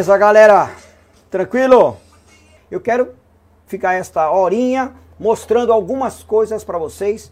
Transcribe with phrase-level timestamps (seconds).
[0.00, 0.70] Beleza, galera?
[1.30, 1.98] Tranquilo?
[2.70, 3.12] Eu quero
[3.66, 7.30] ficar esta horinha mostrando algumas coisas para vocês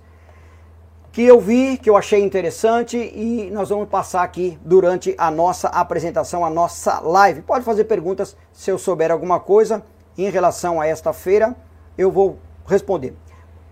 [1.10, 5.68] que eu vi, que eu achei interessante e nós vamos passar aqui durante a nossa
[5.68, 7.40] apresentação, a nossa live.
[7.40, 9.82] Pode fazer perguntas se eu souber alguma coisa
[10.18, 11.56] em relação a esta feira,
[11.96, 13.16] eu vou responder.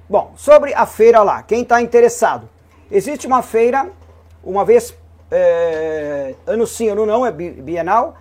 [0.09, 2.49] Bom, sobre a feira lá, quem está interessado,
[2.91, 3.91] existe uma feira,
[4.43, 4.97] uma vez
[5.31, 8.17] é, ano sim, ano não, é bienal,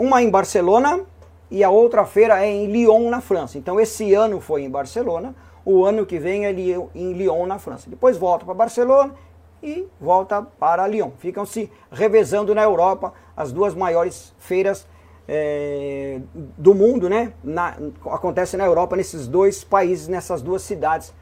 [0.00, 1.00] uma em Barcelona
[1.50, 3.58] e a outra feira é em Lyon, na França.
[3.58, 7.90] Então esse ano foi em Barcelona, o ano que vem é em Lyon, na França.
[7.90, 9.14] Depois volta para Barcelona
[9.62, 11.10] e volta para Lyon.
[11.18, 14.86] Ficam se revezando na Europa as duas maiores feiras
[15.28, 16.18] é,
[16.56, 17.34] do mundo, né?
[17.44, 17.76] Na,
[18.06, 21.12] acontece na Europa, nesses dois países, nessas duas cidades,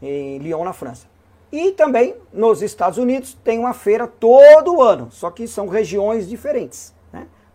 [0.00, 1.08] em Lyon, na França.
[1.50, 6.94] E também nos Estados Unidos tem uma feira todo ano, só que são regiões diferentes.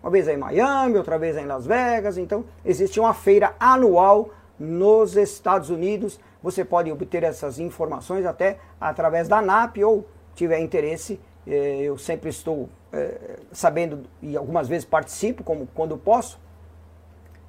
[0.05, 2.19] Uma vez é em Miami, outra vez é em Las Vegas.
[2.19, 6.19] Então, existe uma feira anual nos Estados Unidos.
[6.43, 11.19] Você pode obter essas informações até através da NAP ou tiver interesse.
[11.47, 16.39] Eh, eu sempre estou é, sabendo e algumas vezes participo, como quando posso.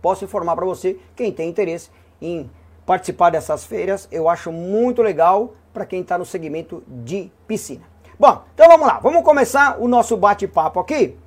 [0.00, 1.90] Posso informar para você quem tem interesse
[2.22, 2.50] em
[2.86, 4.08] participar dessas feiras.
[4.10, 7.84] Eu acho muito legal para quem está no segmento de piscina.
[8.18, 11.18] Bom, então vamos lá, vamos começar o nosso bate-papo aqui.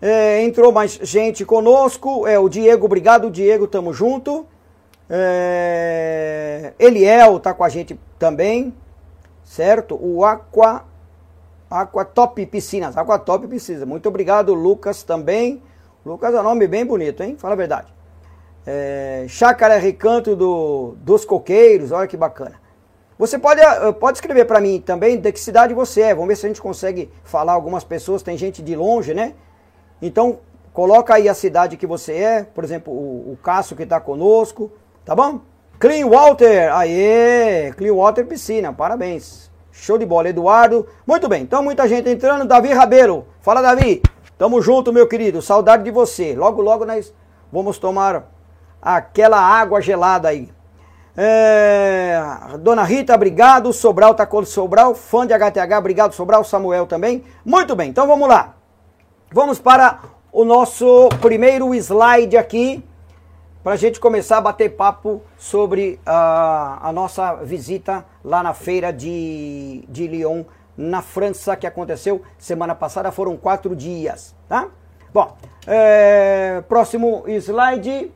[0.00, 2.26] É, entrou mais gente conosco.
[2.26, 4.46] É o Diego, obrigado, Diego, tamo junto.
[5.08, 8.74] É, Eliel tá com a gente também,
[9.44, 9.98] certo?
[10.00, 10.84] O Aqua,
[11.70, 13.84] Aqua Top Piscinas, Aqua Top Piscinas.
[13.84, 15.62] Muito obrigado, Lucas também.
[16.04, 17.36] Lucas é um nome bem bonito, hein?
[17.38, 17.94] Fala a verdade.
[18.66, 22.66] É, Chácara Recanto do, dos Coqueiros, olha que bacana.
[23.18, 26.14] Você pode, eh, pode escrever para mim também de que cidade você é.
[26.14, 28.22] Vamos ver se a gente consegue falar algumas pessoas.
[28.22, 29.34] Tem gente de longe, né?
[30.00, 30.38] Então,
[30.72, 34.70] coloca aí a cidade que você é, por exemplo, o, o Cássio que está conosco,
[35.04, 35.40] tá bom?
[35.78, 39.50] Clean Water, aê, Clean Water Piscina, parabéns.
[39.70, 40.86] Show de bola, Eduardo.
[41.06, 42.46] Muito bem, então muita gente entrando.
[42.46, 44.02] Davi Rabeiro, fala Davi.
[44.38, 46.34] Tamo junto, meu querido, saudade de você.
[46.34, 47.12] Logo, logo nós
[47.52, 48.30] vamos tomar
[48.80, 50.50] aquela água gelada aí.
[51.16, 52.20] É,
[52.60, 53.72] Dona Rita, obrigado.
[53.72, 57.24] Sobral tá com Sobral, fã de HTH, obrigado Sobral, Samuel também.
[57.44, 58.55] Muito bem, então vamos lá.
[59.32, 59.98] Vamos para
[60.30, 62.82] o nosso primeiro slide aqui,
[63.62, 68.92] para a gente começar a bater papo sobre uh, a nossa visita lá na feira
[68.92, 70.44] de, de Lyon,
[70.76, 74.68] na França, que aconteceu semana passada, foram quatro dias, tá?
[75.12, 78.12] Bom, é, próximo slide,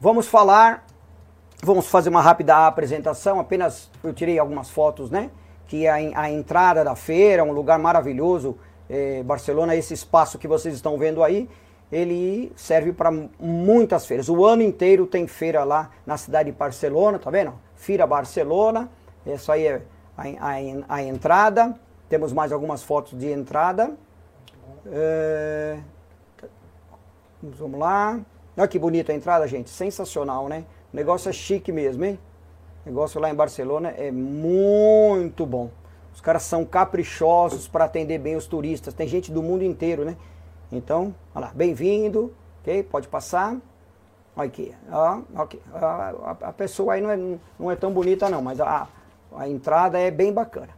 [0.00, 0.86] vamos falar,
[1.62, 5.30] vamos fazer uma rápida apresentação, apenas eu tirei algumas fotos, né?
[5.68, 8.56] Que é a, a entrada da feira, um lugar maravilhoso,
[8.88, 11.48] é, Barcelona, esse espaço que vocês estão vendo aí,
[11.90, 14.28] ele serve para muitas feiras.
[14.28, 17.54] O ano inteiro tem feira lá na cidade de Barcelona, tá vendo?
[17.74, 18.90] Feira Barcelona,
[19.24, 19.82] essa aí é
[20.16, 21.74] a, a, a entrada.
[22.08, 23.96] Temos mais algumas fotos de entrada.
[24.86, 25.78] É,
[27.42, 28.20] vamos lá.
[28.56, 29.70] Olha que bonita a entrada, gente.
[29.70, 30.64] Sensacional, né?
[30.92, 32.18] O negócio é chique mesmo, hein?
[32.84, 35.70] O negócio lá em Barcelona é muito bom.
[36.16, 38.94] Os caras são caprichosos para atender bem os turistas.
[38.94, 40.16] Tem gente do mundo inteiro, né?
[40.72, 42.32] Então, olha lá, bem-vindo,
[42.62, 42.82] ok?
[42.84, 43.54] Pode passar.
[44.34, 45.60] Olha aqui, ó, ok.
[45.74, 47.18] A, a, pessoa aí não é,
[47.58, 48.88] não é tão bonita não, mas a,
[49.36, 50.70] a entrada é bem bacana.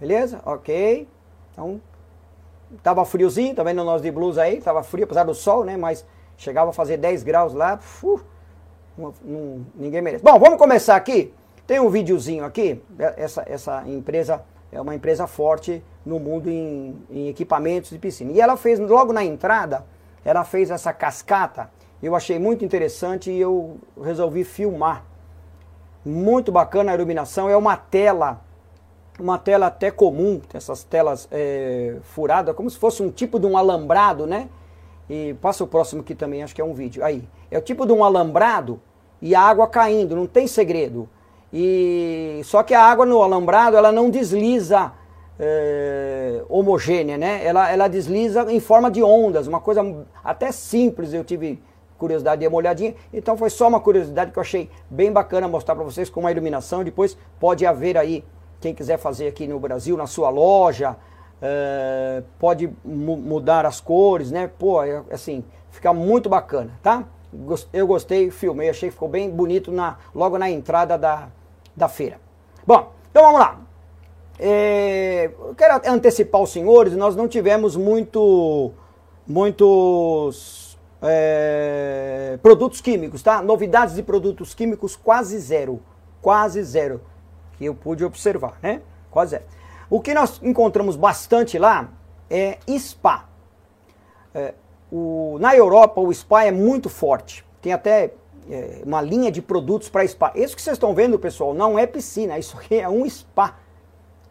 [0.00, 0.40] Beleza?
[0.46, 1.06] Ok.
[1.52, 1.78] Então,
[2.82, 4.62] tava friozinho, tá vendo nós de blusa aí?
[4.62, 5.76] Tava frio, apesar do sol, né?
[5.76, 6.06] Mas
[6.38, 7.78] chegava a fazer 10 graus lá.
[8.02, 8.24] Uf,
[9.74, 10.24] ninguém merece.
[10.24, 11.34] Bom, vamos começar aqui.
[11.66, 12.82] Tem um videozinho aqui.
[12.98, 14.42] Essa, essa empresa
[14.76, 18.30] é uma empresa forte no mundo em, em, equipamentos de piscina.
[18.30, 19.86] E ela fez, logo na entrada,
[20.24, 21.70] ela fez essa cascata.
[22.02, 25.04] Eu achei muito interessante e eu resolvi filmar.
[26.04, 27.48] Muito bacana a iluminação.
[27.48, 28.42] É uma tela,
[29.18, 33.56] uma tela até comum, essas telas é, furadas, como se fosse um tipo de um
[33.56, 34.48] alambrado, né?
[35.08, 37.02] E passa o próximo aqui também, acho que é um vídeo.
[37.02, 38.80] Aí, é o tipo de um alambrado
[39.22, 41.08] e a água caindo, não tem segredo.
[41.52, 44.92] E só que a água no alambrado ela não desliza
[45.38, 47.44] é, homogênea, né?
[47.44, 49.82] Ela, ela desliza em forma de ondas, uma coisa
[50.24, 51.12] até simples.
[51.12, 51.62] Eu tive
[51.98, 52.94] curiosidade de uma olhadinha.
[53.12, 56.30] Então foi só uma curiosidade que eu achei bem bacana mostrar para vocês com uma
[56.30, 56.84] iluminação.
[56.84, 58.24] Depois pode haver aí
[58.60, 60.96] quem quiser fazer aqui no Brasil na sua loja.
[61.40, 64.50] É, pode mudar as cores, né?
[64.58, 67.04] Pô, é, assim, fica muito bacana, tá?
[67.72, 71.28] Eu gostei, filmei, achei que ficou bem bonito na, logo na entrada da,
[71.74, 72.20] da feira.
[72.66, 73.60] Bom, então vamos lá.
[74.38, 78.72] É, quero antecipar os senhores, nós não tivemos muito,
[79.26, 83.40] muitos é, produtos químicos, tá?
[83.42, 85.80] Novidades de produtos químicos quase zero,
[86.20, 87.00] quase zero,
[87.56, 88.82] que eu pude observar, né?
[89.10, 89.44] Quase zero.
[89.88, 91.88] O que nós encontramos bastante lá
[92.28, 93.28] é spa.
[94.34, 94.54] É,
[94.96, 98.12] o, na Europa o spa é muito forte, tem até
[98.48, 100.32] é, uma linha de produtos para spa.
[100.34, 103.56] Isso que vocês estão vendo, pessoal, não é piscina, isso aqui é um spa.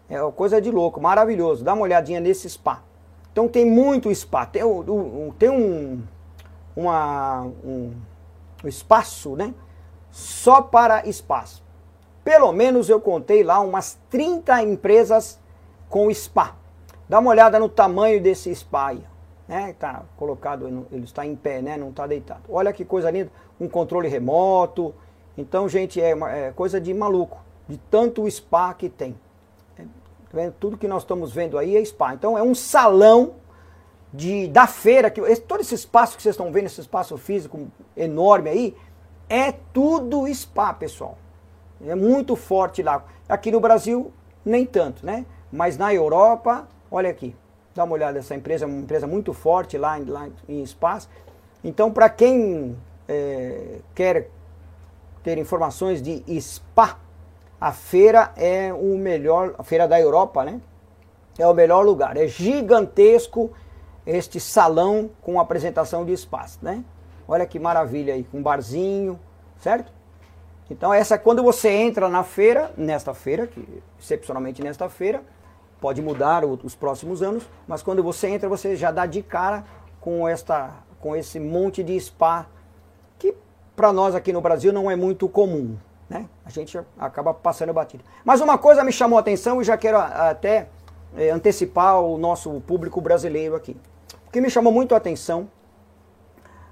[0.10, 1.64] É uma coisa de louco, maravilhoso.
[1.64, 2.84] Dá uma olhadinha nesse spa.
[3.32, 4.46] Então tem muito spa.
[4.46, 6.04] Tem, um, tem um,
[6.76, 7.92] uma, um,
[8.64, 9.54] um espaço, né?
[10.12, 11.64] Só para espaço.
[12.24, 15.40] Pelo menos eu contei lá umas 30 empresas
[15.90, 16.56] com spa.
[17.10, 19.04] Dá uma olhada no tamanho desse spa aí.
[19.48, 19.76] Né?
[19.78, 21.78] Tá colocado, ele está em pé, né?
[21.78, 22.42] Não está deitado.
[22.50, 24.94] Olha que coisa linda, um controle remoto.
[25.38, 27.38] Então, gente, é, uma, é coisa de maluco,
[27.68, 29.16] de tanto spa que tem.
[30.34, 32.14] É, tudo que nós estamos vendo aí é spa.
[32.14, 33.36] Então, é um salão
[34.12, 38.50] de, da feira, que todo esse espaço que vocês estão vendo, esse espaço físico enorme
[38.50, 38.78] aí,
[39.30, 41.18] é tudo spa, pessoal.
[41.86, 43.04] É muito forte lá.
[43.28, 44.12] Aqui no Brasil,
[44.44, 45.26] nem tanto, né?
[45.52, 47.36] Mas na Europa, olha aqui,
[47.76, 51.10] dá uma olhada, essa empresa é uma empresa muito forte lá, lá em spas.
[51.62, 52.78] Então, para quem
[53.08, 54.30] é, quer
[55.22, 56.98] ter informações de spa,
[57.60, 60.62] a feira é o melhor, a feira da Europa, né?
[61.38, 62.16] É o melhor lugar.
[62.16, 63.52] É gigantesco
[64.06, 66.84] este salão com apresentação de espaço, né?
[67.28, 69.20] Olha que maravilha aí, com um barzinho,
[69.60, 69.92] certo?
[70.70, 75.24] Então essa quando você entra na feira, nesta feira, que excepcionalmente nesta feira,
[75.86, 79.64] pode mudar os próximos anos, mas quando você entra você já dá de cara
[80.02, 82.48] com esta com esse monte de spa
[83.20, 83.36] que
[83.76, 85.78] para nós aqui no Brasil não é muito comum,
[86.10, 86.26] né?
[86.44, 88.04] A gente acaba passando batido.
[88.24, 90.70] Mas uma coisa me chamou a atenção e já quero até
[91.16, 93.78] é, antecipar o nosso público brasileiro aqui
[94.32, 95.48] que me chamou muito a atenção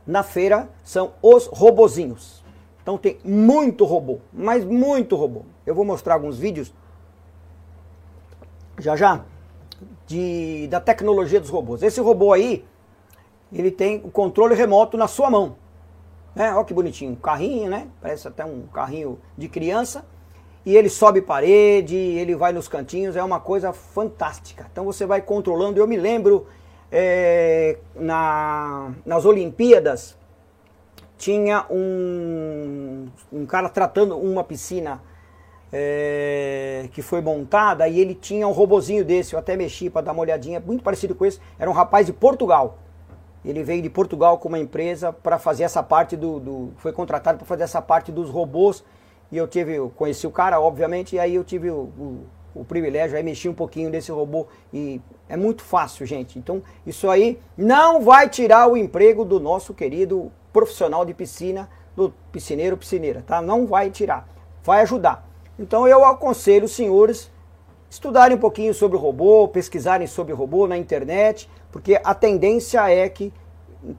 [0.07, 2.43] na feira são os robozinhos.
[2.81, 5.43] Então tem muito robô, mas muito robô.
[5.67, 6.73] Eu vou mostrar alguns vídeos
[8.83, 9.21] já já
[10.05, 11.81] de, da tecnologia dos robôs.
[11.81, 12.65] Esse robô aí,
[13.51, 15.55] ele tem o controle remoto na sua mão.
[16.35, 16.53] Né?
[16.53, 17.87] Olha que bonitinho, um carrinho, né?
[18.01, 20.05] Parece até um carrinho de criança.
[20.65, 24.67] E ele sobe parede, ele vai nos cantinhos, é uma coisa fantástica.
[24.71, 25.79] Então você vai controlando.
[25.79, 26.47] Eu me lembro
[26.91, 30.17] é, na, nas Olimpíadas
[31.17, 35.01] tinha um, um cara tratando uma piscina
[35.73, 40.11] é, que foi montada e ele tinha um robozinho desse, eu até mexi para dar
[40.11, 42.77] uma olhadinha, muito parecido com esse, era um rapaz de Portugal.
[43.43, 47.39] Ele veio de Portugal com uma empresa para fazer essa parte do, do foi contratado
[47.39, 48.83] para fazer essa parte dos robôs
[49.31, 52.23] e eu tive, eu conheci o cara, obviamente, e aí eu tive o, o
[52.55, 56.37] o privilégio aí mexer um pouquinho desse robô e é muito fácil, gente.
[56.37, 62.13] Então, isso aí não vai tirar o emprego do nosso querido profissional de piscina, do
[62.31, 63.41] piscineiro, piscineira, tá?
[63.41, 64.27] Não vai tirar,
[64.63, 65.32] vai ajudar.
[65.57, 67.31] Então, eu aconselho os senhores
[67.89, 72.89] estudarem um pouquinho sobre o robô, pesquisarem sobre o robô na internet, porque a tendência
[72.89, 73.31] é que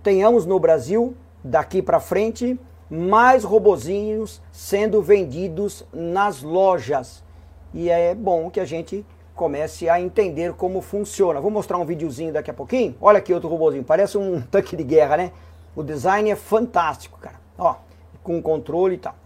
[0.03, 2.59] tenhamos no Brasil daqui para frente
[2.91, 7.25] mais robozinhos sendo vendidos nas lojas
[7.73, 11.41] e é bom que a gente comece a entender como funciona.
[11.41, 12.95] Vou mostrar um videozinho daqui a pouquinho.
[13.01, 15.33] Olha aqui outro robôzinho, parece um tanque de guerra, né?
[15.75, 17.41] O design é fantástico, cara.
[17.59, 17.75] Ó,
[18.23, 19.17] com controle e tal.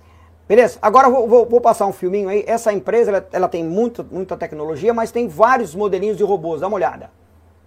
[0.49, 0.79] Beleza?
[0.81, 2.43] Agora vou, vou, vou passar um filminho aí.
[2.47, 6.63] Essa empresa ela, ela, tem muito, muita tecnologia, mas tem vários modelinhos de robôs.
[6.63, 7.11] Dá uma olhada.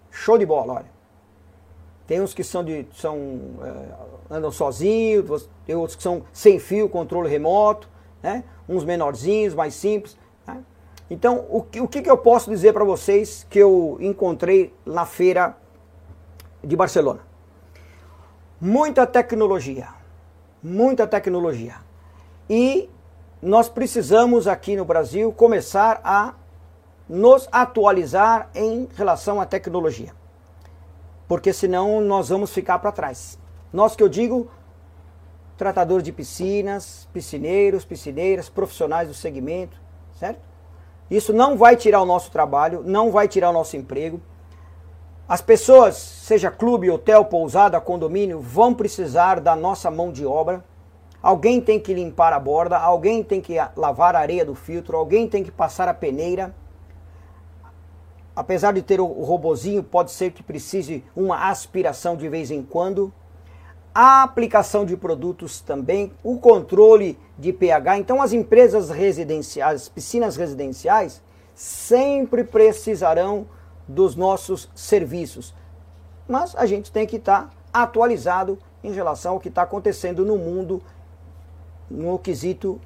[0.10, 1.02] Show de bola, olha.
[2.08, 6.90] Tem uns que são de são é, andam sozinhos, tem outros que são sem fio,
[6.90, 7.88] controle remoto,
[8.24, 8.44] né?
[8.68, 10.18] Uns menorzinhos, mais simples.
[11.12, 15.58] Então, o que, o que eu posso dizer para vocês que eu encontrei na feira
[16.64, 17.20] de Barcelona?
[18.62, 19.90] Muita tecnologia,
[20.64, 21.76] muita tecnologia.
[22.54, 22.90] E
[23.42, 26.34] nós precisamos aqui no Brasil começar a
[27.08, 30.14] nos atualizar em relação à tecnologia.
[31.30, 33.40] Porque senão nós vamos ficar para trás.
[33.72, 34.52] Nós que eu digo,
[35.56, 39.80] tratadores de piscinas, piscineiros, piscineiras, profissionais do segmento,
[40.20, 40.42] certo?
[41.10, 44.20] Isso não vai tirar o nosso trabalho, não vai tirar o nosso emprego.
[45.26, 50.62] As pessoas, seja clube, hotel, pousada, condomínio, vão precisar da nossa mão de obra.
[51.22, 55.28] Alguém tem que limpar a borda, alguém tem que lavar a areia do filtro, alguém
[55.28, 56.54] tem que passar a peneira.
[58.36, 63.14] Apesar de ter o robozinho, pode ser que precise uma aspiração de vez em quando
[63.94, 67.98] a aplicação de produtos também, o controle de pH.
[67.98, 71.22] Então, as empresas residenciais, as piscinas residenciais,
[71.54, 73.46] sempre precisarão
[73.88, 75.54] dos nossos serviços.
[76.28, 80.82] Mas a gente tem que estar atualizado em relação ao que está acontecendo no mundo
[81.92, 82.80] no quesito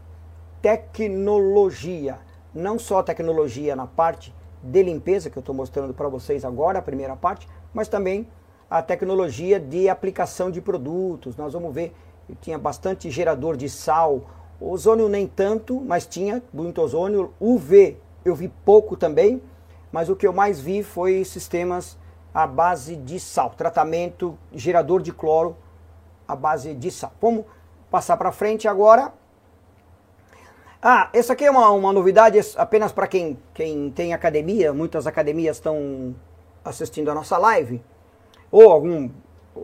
[0.62, 2.18] tecnologia.
[2.54, 4.34] Não só tecnologia na parte
[4.64, 8.28] de limpeza, que eu estou mostrando para vocês agora, a primeira parte, mas também
[8.70, 11.38] a tecnologia de aplicação de produtos.
[11.38, 11.96] Nós vamos ver,
[12.42, 14.22] tinha bastante gerador de sal,
[14.60, 17.32] ozônio nem tanto, mas tinha muito ozônio.
[17.40, 19.40] UV eu vi pouco também,
[19.92, 21.96] mas o que eu mais vi foi sistemas
[22.34, 25.56] à base de sal, tratamento, gerador de cloro
[26.28, 27.14] à base de sal.
[27.22, 27.46] Vamos
[27.96, 29.14] passar para frente agora.
[30.84, 34.74] Ah, essa aqui é uma, uma novidade apenas para quem, quem tem academia.
[34.74, 36.14] Muitas academias estão
[36.66, 37.82] assistindo a nossa live.
[38.52, 39.10] Ou algum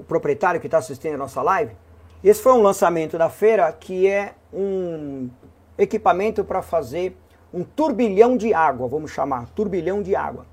[0.08, 1.76] proprietário que está assistindo a nossa live.
[2.24, 5.30] Esse foi um lançamento da feira que é um
[5.78, 7.18] equipamento para fazer
[7.54, 10.46] um turbilhão de água, vamos chamar, turbilhão de água.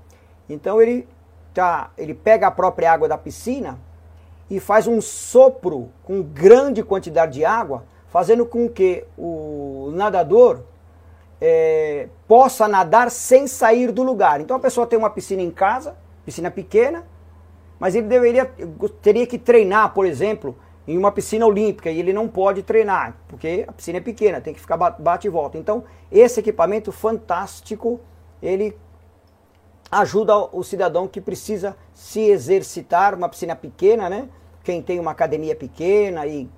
[0.49, 1.07] Então ele
[1.53, 3.79] tá, ele pega a própria água da piscina
[4.49, 10.61] e faz um sopro com grande quantidade de água, fazendo com que o nadador
[11.39, 14.41] é, possa nadar sem sair do lugar.
[14.41, 17.05] Então a pessoa tem uma piscina em casa, piscina pequena,
[17.79, 18.45] mas ele deveria
[19.01, 23.63] teria que treinar, por exemplo, em uma piscina olímpica e ele não pode treinar, porque
[23.67, 25.57] a piscina é pequena, tem que ficar bate e volta.
[25.57, 28.01] Então, esse equipamento fantástico,
[28.41, 28.75] ele
[29.91, 34.29] ajuda o cidadão que precisa se exercitar, uma piscina pequena, né?
[34.63, 36.49] Quem tem uma academia pequena e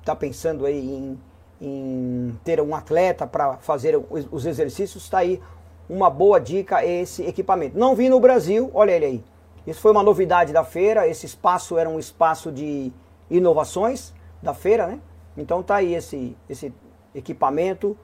[0.00, 1.20] está pensando aí em,
[1.60, 5.40] em, ter um atleta para fazer os exercícios, está aí
[5.88, 7.78] uma boa dica esse equipamento.
[7.78, 9.24] Não vi no Brasil, olha ele aí.
[9.66, 12.92] Isso foi uma novidade da feira, esse espaço era um espaço de
[13.30, 15.00] inovações da feira, né?
[15.36, 16.72] Então tá aí esse, esse
[17.14, 17.96] equipamento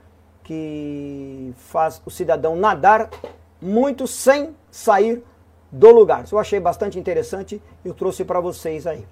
[0.42, 3.08] que faz o cidadão nadar
[3.60, 5.24] muito sem sair
[5.74, 6.24] do lugar.
[6.24, 9.04] Isso eu achei bastante interessante e eu trouxe para vocês aí.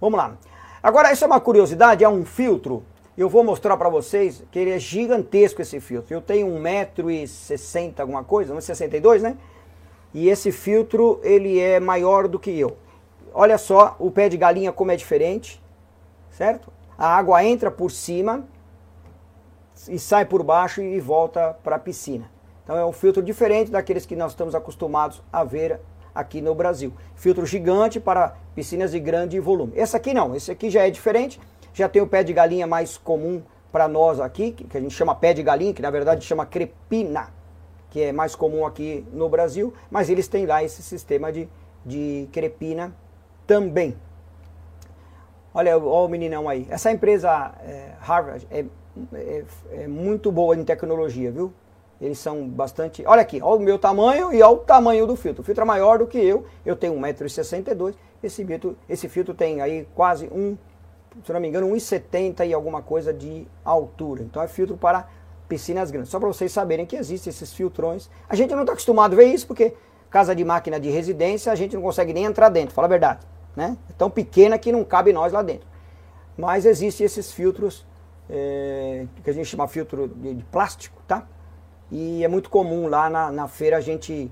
[0.00, 0.36] Vamos lá.
[0.82, 2.82] Agora, isso é uma curiosidade, é um filtro.
[3.16, 6.12] Eu vou mostrar para vocês que ele é gigantesco esse filtro.
[6.12, 9.38] Eu tenho 1,60m alguma coisa, 1,62m, né?
[10.12, 12.76] E esse filtro, ele é maior do que eu.
[13.32, 15.62] Olha só o pé de galinha como é diferente,
[16.30, 16.72] certo?
[16.98, 18.44] A água entra por cima
[19.88, 22.30] e sai por baixo e volta para a piscina.
[22.66, 25.78] Então é um filtro diferente daqueles que nós estamos acostumados a ver
[26.12, 26.92] aqui no Brasil.
[27.14, 29.72] Filtro gigante para piscinas de grande volume.
[29.76, 31.38] Esse aqui não, esse aqui já é diferente,
[31.72, 35.14] já tem o pé de galinha mais comum para nós aqui, que a gente chama
[35.14, 37.32] pé de galinha, que na verdade chama crepina,
[37.88, 41.48] que é mais comum aqui no Brasil, mas eles têm lá esse sistema de,
[41.84, 42.92] de crepina
[43.46, 43.96] também.
[45.54, 46.66] Olha, olha o meninão aí.
[46.68, 48.64] Essa empresa é, Harvard é,
[49.14, 51.52] é, é muito boa em tecnologia, viu?
[52.00, 53.04] Eles são bastante.
[53.06, 55.42] Olha aqui, olha o meu tamanho e olha o tamanho do filtro.
[55.42, 57.94] O filtro é maior do que eu, eu tenho 1,62m.
[58.22, 60.56] Esse filtro, esse filtro tem aí quase um,
[61.24, 64.22] se não me engano, 1,70 e alguma coisa de altura.
[64.22, 65.08] Então é filtro para
[65.48, 66.10] piscinas grandes.
[66.10, 68.10] Só para vocês saberem que existem esses filtrões.
[68.28, 69.74] A gente não está acostumado a ver isso, porque
[70.10, 73.20] casa de máquina de residência a gente não consegue nem entrar dentro, fala a verdade.
[73.54, 73.76] Né?
[73.88, 75.66] É tão pequena que não cabe nós lá dentro.
[76.36, 77.86] Mas existem esses filtros,
[78.28, 81.26] é, que a gente chama filtro de, de plástico, tá?
[81.90, 84.30] E é muito comum lá na, na feira a gente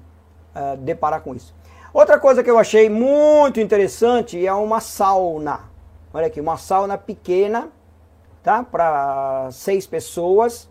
[0.54, 1.54] uh, deparar com isso.
[1.92, 5.60] Outra coisa que eu achei muito interessante é uma sauna.
[6.12, 7.68] Olha aqui, uma sauna pequena,
[8.42, 8.64] tá?
[8.64, 10.68] Para seis pessoas.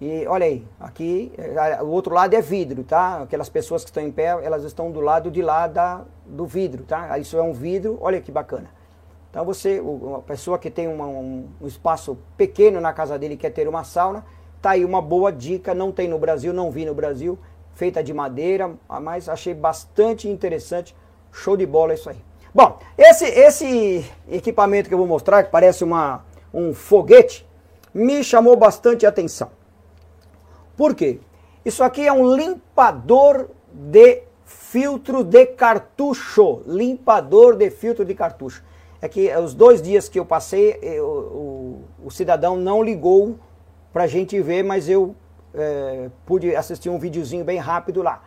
[0.00, 3.22] E olha aí, aqui eh, o outro lado é vidro, tá?
[3.22, 6.84] Aquelas pessoas que estão em pé, elas estão do lado de lá da, do vidro,
[6.84, 7.16] tá?
[7.16, 8.68] Isso é um vidro, olha que bacana.
[9.30, 13.36] Então você, uma pessoa que tem uma, um, um espaço pequeno na casa dele e
[13.36, 14.24] quer ter uma sauna,
[14.64, 17.38] Tá aí uma boa dica, não tem no Brasil, não vi no Brasil,
[17.74, 18.70] feita de madeira,
[19.02, 20.96] mas achei bastante interessante.
[21.30, 22.16] Show de bola isso aí.
[22.54, 27.46] Bom, esse, esse equipamento que eu vou mostrar, que parece uma, um foguete,
[27.92, 29.50] me chamou bastante atenção.
[30.74, 31.20] Por quê?
[31.62, 36.62] Isso aqui é um limpador de filtro de cartucho.
[36.66, 38.64] Limpador de filtro de cartucho.
[39.02, 43.38] É que os dois dias que eu passei, eu, o, o cidadão não ligou
[43.94, 45.14] para a gente ver, mas eu
[45.54, 48.24] é, pude assistir um videozinho bem rápido lá.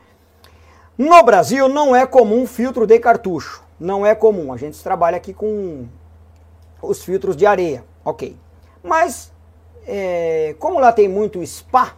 [0.98, 4.54] No Brasil não é comum filtro de cartucho, não é comum.
[4.54, 5.86] A gente trabalha aqui com
[6.82, 8.38] os filtros de areia, ok.
[8.82, 9.34] Mas
[9.86, 11.98] é, como lá tem muito spa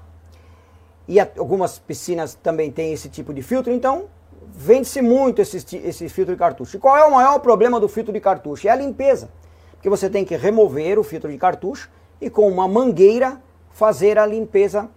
[1.08, 4.06] e algumas piscinas também têm esse tipo de filtro, então
[4.52, 6.76] vende-se muito esse, esse filtro de cartucho.
[6.76, 8.68] E qual é o maior problema do filtro de cartucho?
[8.68, 9.30] É a limpeza.
[9.74, 11.88] Porque você tem que remover o filtro de cartucho
[12.20, 13.40] e com uma mangueira
[13.72, 14.90] fazer a limpeza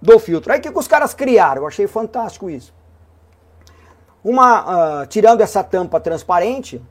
[0.00, 0.52] do filtro.
[0.52, 1.62] Aí o que os caras criaram?
[1.62, 2.72] Eu achei fantástico isso.
[4.22, 6.82] Uma, uh, tirando essa tampa transparente,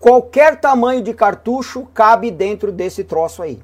[0.00, 3.62] Qualquer tamanho de cartucho cabe dentro desse troço aí.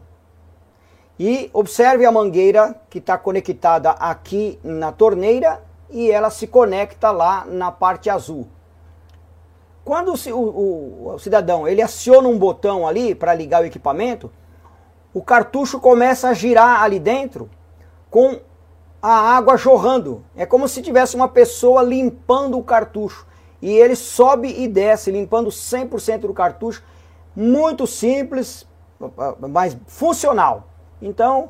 [1.19, 7.47] E observe a mangueira que está conectada aqui na torneira e ela se conecta lá
[7.47, 8.47] na parte azul.
[9.83, 14.31] Quando o, o, o cidadão ele aciona um botão ali para ligar o equipamento,
[15.17, 17.49] o cartucho começa a girar ali dentro
[18.11, 18.39] com
[19.01, 20.23] a água jorrando.
[20.37, 23.27] É como se tivesse uma pessoa limpando o cartucho.
[23.63, 26.85] E ele sobe e desce, limpando 100% do cartucho.
[27.35, 28.67] Muito simples,
[29.49, 30.69] mas funcional.
[31.01, 31.49] Então,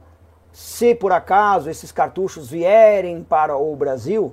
[0.52, 4.32] se por acaso esses cartuchos vierem para o Brasil,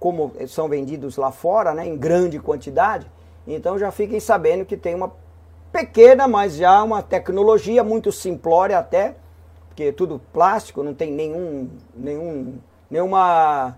[0.00, 3.06] como são vendidos lá fora, né, em grande quantidade,
[3.46, 5.12] então já fiquem sabendo que tem uma
[5.72, 9.16] pequena, mas já uma tecnologia muito simplória até,
[9.68, 12.58] porque tudo plástico, não tem nenhum, nenhum,
[12.90, 13.76] nenhuma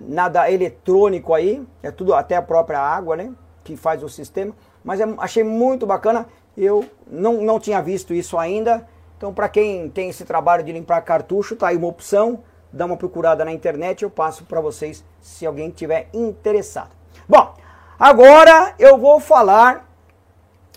[0.00, 3.32] nada eletrônico aí, é tudo até a própria água, né,
[3.64, 4.54] que faz o sistema.
[4.84, 8.86] Mas é, achei muito bacana, eu não, não tinha visto isso ainda.
[9.16, 12.40] Então, para quem tem esse trabalho de limpar cartucho, tá aí uma opção.
[12.72, 16.90] Dá uma procurada na internet, eu passo para vocês se alguém tiver interessado.
[17.28, 17.54] Bom,
[17.98, 19.91] agora eu vou falar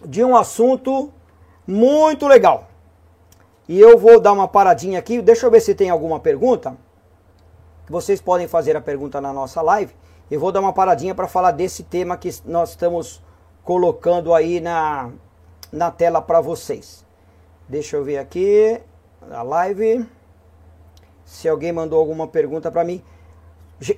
[0.07, 1.11] de um assunto
[1.67, 2.67] muito legal.
[3.67, 6.77] E eu vou dar uma paradinha aqui, deixa eu ver se tem alguma pergunta.
[7.89, 9.93] Vocês podem fazer a pergunta na nossa live.
[10.29, 13.21] Eu vou dar uma paradinha para falar desse tema que nós estamos
[13.63, 15.11] colocando aí na,
[15.71, 17.05] na tela para vocês.
[17.67, 18.79] Deixa eu ver aqui
[19.31, 20.05] a live.
[21.23, 23.03] Se alguém mandou alguma pergunta para mim.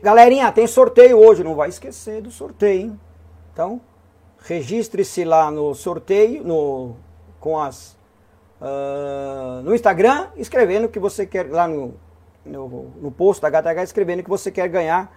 [0.02, 3.00] Galerinha, tem sorteio hoje, não vai esquecer do sorteio, hein?
[3.54, 3.80] Então,
[4.39, 6.96] registre-se lá no sorteio, no,
[7.39, 7.98] com as
[8.62, 11.93] uh, no Instagram, escrevendo que você quer, lá no,
[12.45, 15.12] no, no post da HTH, escrevendo que você quer ganhar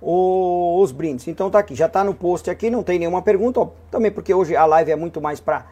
[0.00, 1.26] o, os brindes.
[1.28, 4.34] Então tá aqui, já tá no post aqui, não tem nenhuma pergunta, ó, também porque
[4.34, 5.66] hoje a live é muito mais para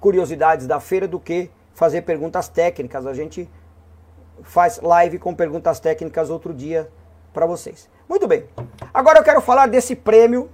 [0.00, 3.06] curiosidades da feira do que fazer perguntas técnicas.
[3.06, 3.48] A gente
[4.42, 6.88] faz live com perguntas técnicas outro dia
[7.32, 7.88] para vocês.
[8.08, 8.44] Muito bem.
[8.92, 10.50] Agora eu quero falar desse prêmio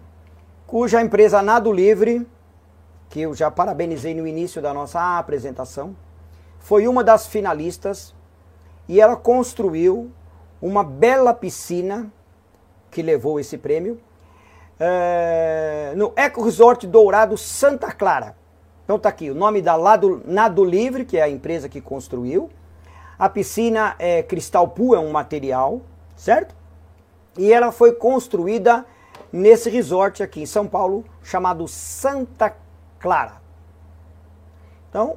[0.75, 2.27] cuja empresa Nado Livre,
[3.09, 5.95] que eu já parabenizei no início da nossa apresentação,
[6.59, 8.13] foi uma das finalistas
[8.89, 10.11] e ela construiu
[10.61, 12.13] uma bela piscina
[12.91, 14.01] que levou esse prêmio
[14.81, 18.35] é, no Eco Resort Dourado Santa Clara.
[18.83, 22.51] Então tá aqui o nome da Lado, Nado Livre, que é a empresa que construiu.
[23.17, 25.83] A piscina é cristal pool, é um material,
[26.17, 26.53] certo?
[27.39, 28.85] E ela foi construída
[29.35, 32.55] nesse resort aqui em São Paulo, chamado Santa
[33.01, 33.43] Clara.
[34.89, 35.17] Então,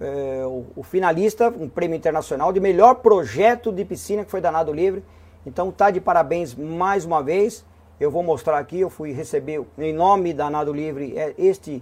[0.00, 4.72] é, o, o, finalista, um prêmio internacional de melhor projeto de piscina que foi danado
[4.72, 5.04] livre.
[5.46, 7.64] Então, tá de parabéns mais uma vez.
[8.00, 11.80] Eu vou mostrar aqui, eu fui receber em nome da Nado Livre é, este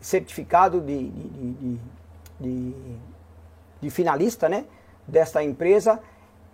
[0.00, 1.78] certificado de, de,
[2.40, 2.74] de,
[3.82, 4.64] de, finalista, né?
[5.06, 6.00] Desta empresa,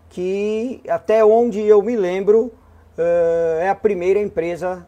[0.08, 2.52] que até onde eu me lembro,
[3.60, 4.86] é a primeira empresa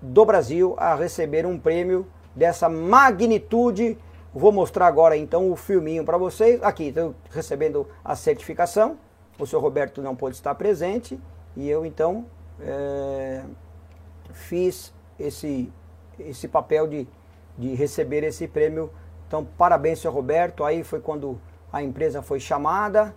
[0.00, 3.98] do Brasil a receber um prêmio dessa magnitude.
[4.32, 6.62] Vou mostrar agora então o filminho para vocês.
[6.62, 8.98] Aqui, estou recebendo a certificação.
[9.38, 11.18] O senhor Roberto não pôde estar presente
[11.56, 12.26] e eu então
[12.60, 13.42] é,
[14.32, 15.72] fiz esse,
[16.18, 17.08] esse papel de,
[17.58, 18.90] de receber esse prêmio.
[19.26, 20.64] Então, parabéns, senhor Roberto.
[20.64, 21.40] Aí foi quando
[21.72, 23.14] a empresa foi chamada,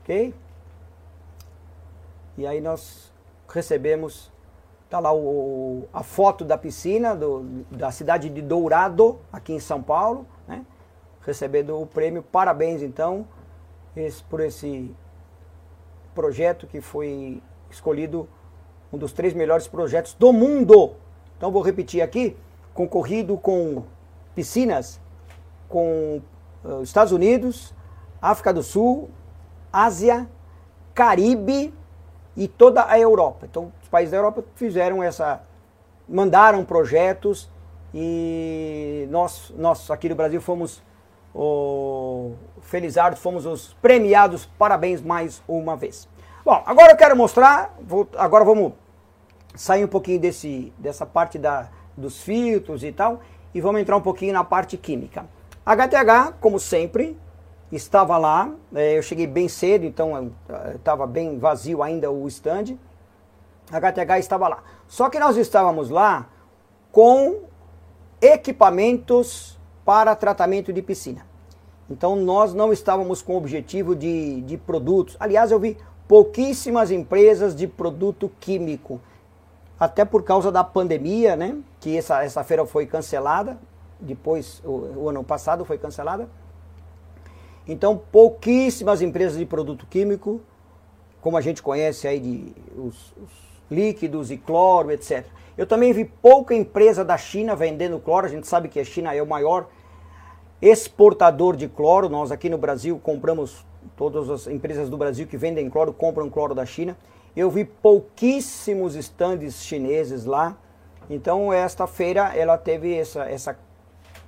[0.00, 0.34] ok?
[2.36, 3.11] E aí nós
[3.52, 4.32] recebemos,
[4.88, 9.82] tá lá o, a foto da piscina do, da cidade de Dourado, aqui em São
[9.82, 10.64] Paulo, né?
[11.20, 12.22] recebendo o prêmio.
[12.22, 13.26] Parabéns então
[13.94, 14.94] esse, por esse
[16.14, 18.28] projeto que foi escolhido
[18.92, 20.94] um dos três melhores projetos do mundo.
[21.36, 22.36] Então vou repetir aqui,
[22.74, 23.84] concorrido com
[24.34, 25.00] piscinas
[25.68, 26.20] com
[26.64, 27.74] uh, Estados Unidos,
[28.20, 29.10] África do Sul,
[29.72, 30.28] Ásia,
[30.94, 31.72] Caribe
[32.36, 33.46] e toda a Europa.
[33.50, 35.42] Então, os países da Europa fizeram essa,
[36.08, 37.50] mandaram projetos
[37.94, 40.82] e nós, nós aqui no Brasil fomos
[41.34, 44.46] o Felizardo, fomos os premiados.
[44.58, 46.08] Parabéns mais uma vez.
[46.44, 48.72] Bom, agora eu quero mostrar, vou, agora vamos
[49.54, 53.20] sair um pouquinho desse, dessa parte da, dos filtros e tal
[53.54, 55.26] e vamos entrar um pouquinho na parte química.
[55.64, 57.16] HTH, como sempre,
[57.72, 58.52] estava lá.
[58.74, 60.30] É, eu cheguei bem cedo, então
[60.74, 62.76] estava bem vazio ainda o stand.
[63.70, 64.62] A HTH estava lá.
[64.86, 66.28] Só que nós estávamos lá
[66.90, 67.40] com
[68.20, 71.26] equipamentos para tratamento de piscina.
[71.88, 75.16] Então nós não estávamos com o objetivo de, de produtos.
[75.18, 79.00] Aliás, eu vi pouquíssimas empresas de produto químico.
[79.80, 81.56] Até por causa da pandemia, né?
[81.80, 83.58] Que essa, essa feira foi cancelada.
[83.98, 86.28] depois, o, o ano passado foi cancelada.
[87.66, 90.40] Então, pouquíssimas empresas de produto químico,
[91.20, 93.30] como a gente conhece aí de os, os
[93.70, 95.24] líquidos e cloro, etc.
[95.56, 98.26] Eu também vi pouca empresa da China vendendo cloro.
[98.26, 99.68] A gente sabe que a China é o maior
[100.60, 102.08] exportador de cloro.
[102.08, 103.64] Nós aqui no Brasil compramos,
[103.96, 106.96] todas as empresas do Brasil que vendem cloro compram cloro da China.
[107.36, 110.56] Eu vi pouquíssimos estandes chineses lá.
[111.08, 113.58] Então esta feira ela teve essa, essa,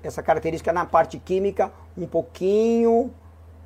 [0.03, 3.11] essa característica na parte química um pouquinho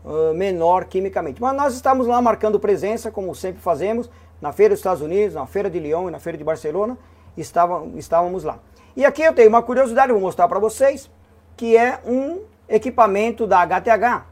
[0.05, 1.41] uh, menor quimicamente.
[1.41, 5.47] Mas nós estamos lá marcando presença, como sempre fazemos, na Feira dos Estados Unidos, na
[5.47, 6.97] Feira de Lyon e na Feira de Barcelona,
[7.37, 8.59] estávamos lá.
[8.97, 11.11] E aqui eu tenho uma curiosidade, vou mostrar para vocês,
[11.57, 14.25] que é um equipamento da HTH,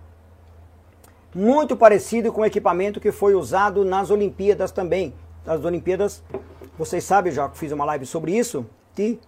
[1.35, 5.15] muito parecido com o equipamento que foi usado nas Olimpíadas também.
[5.45, 6.23] Nas Olimpíadas,
[6.79, 9.21] vocês sabem, já fiz uma live sobre isso, que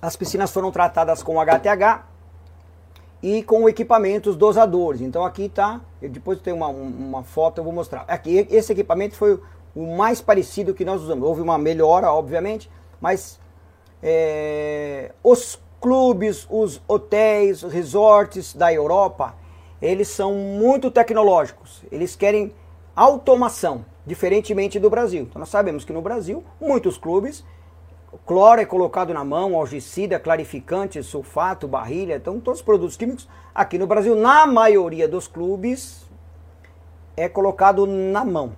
[0.00, 2.11] as piscinas foram tratadas com HTH
[3.22, 5.00] e com equipamentos dosadores.
[5.00, 8.04] Então aqui está, depois tem uma, uma foto, eu vou mostrar.
[8.08, 9.38] Aqui, esse equipamento foi
[9.74, 11.26] o mais parecido que nós usamos.
[11.26, 13.38] Houve uma melhora, obviamente, mas
[14.02, 19.34] é, os clubes, os hotéis, os resorts da Europa,
[19.80, 21.82] eles são muito tecnológicos.
[21.90, 22.52] Eles querem
[22.94, 25.22] automação, diferentemente do Brasil.
[25.22, 27.44] Então nós sabemos que no Brasil, muitos clubes
[28.18, 33.78] cloro é colocado na mão, algicida, clarificante, sulfato, barrilha, então todos os produtos químicos aqui
[33.78, 36.06] no Brasil, na maioria dos clubes,
[37.16, 38.52] é colocado na mão,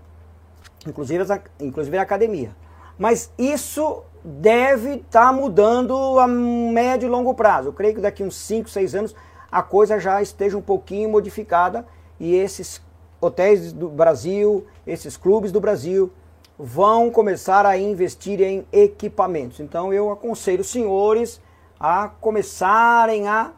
[0.86, 1.24] inclusive,
[1.60, 2.54] inclusive na academia.
[2.98, 7.68] Mas isso deve estar tá mudando a médio e longo prazo.
[7.68, 9.14] Eu creio que daqui uns 5, 6 anos
[9.50, 11.86] a coisa já esteja um pouquinho modificada
[12.18, 12.82] e esses
[13.20, 16.12] hotéis do Brasil, esses clubes do Brasil,
[16.58, 19.60] vão começar a investir em equipamentos.
[19.60, 21.40] Então eu aconselho os senhores
[21.78, 23.52] a começarem a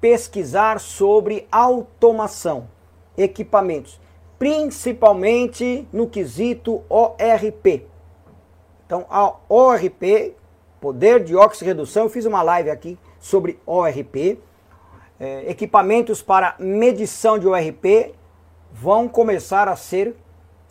[0.00, 2.68] pesquisar sobre automação,
[3.16, 3.98] equipamentos,
[4.38, 7.86] principalmente no quesito ORP.
[8.84, 10.34] Então, a ORP,
[10.78, 14.38] poder de oxirredução, eu fiz uma live aqui sobre ORP.
[15.18, 18.14] É, equipamentos para medição de ORP
[18.70, 20.14] vão começar a ser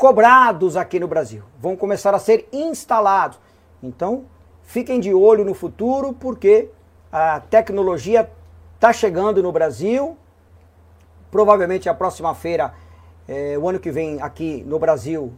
[0.04, 3.40] cobrados aqui no Brasil, vão começar a ser instalados.
[3.82, 4.26] Então,
[4.62, 6.68] fiquem de olho no futuro, porque
[7.10, 8.30] a tecnologia
[8.76, 10.18] está chegando no Brasil.
[11.32, 12.74] Provavelmente a próxima feira,
[13.30, 15.32] é, o ano que vem aqui no Brasil,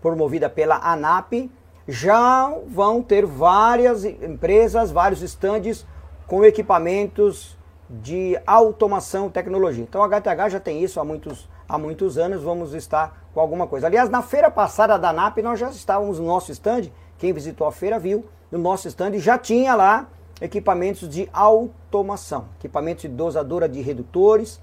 [0.00, 1.50] promovida pela ANAP,
[1.88, 5.84] já vão ter várias empresas, vários estandes
[6.28, 7.58] com equipamentos
[7.90, 9.82] de automação tecnologia.
[9.82, 13.66] Então a HTH já tem isso há muitos, há muitos anos, vamos estar com alguma
[13.66, 13.88] coisa.
[13.88, 16.84] Aliás, na feira passada da NAP, nós já estávamos no nosso stand,
[17.18, 20.08] quem visitou a feira viu, no nosso stand já tinha lá
[20.40, 24.60] equipamentos de automação, equipamentos de dosadora de redutores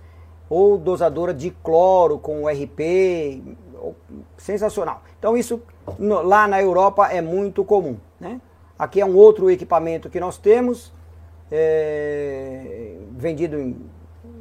[0.49, 3.41] ou dosadora de cloro com RP,
[4.37, 5.01] sensacional.
[5.19, 5.61] Então isso
[5.99, 7.97] no, lá na Europa é muito comum.
[8.19, 8.39] Né?
[8.79, 10.93] Aqui é um outro equipamento que nós temos,
[11.51, 13.77] é, vendido em,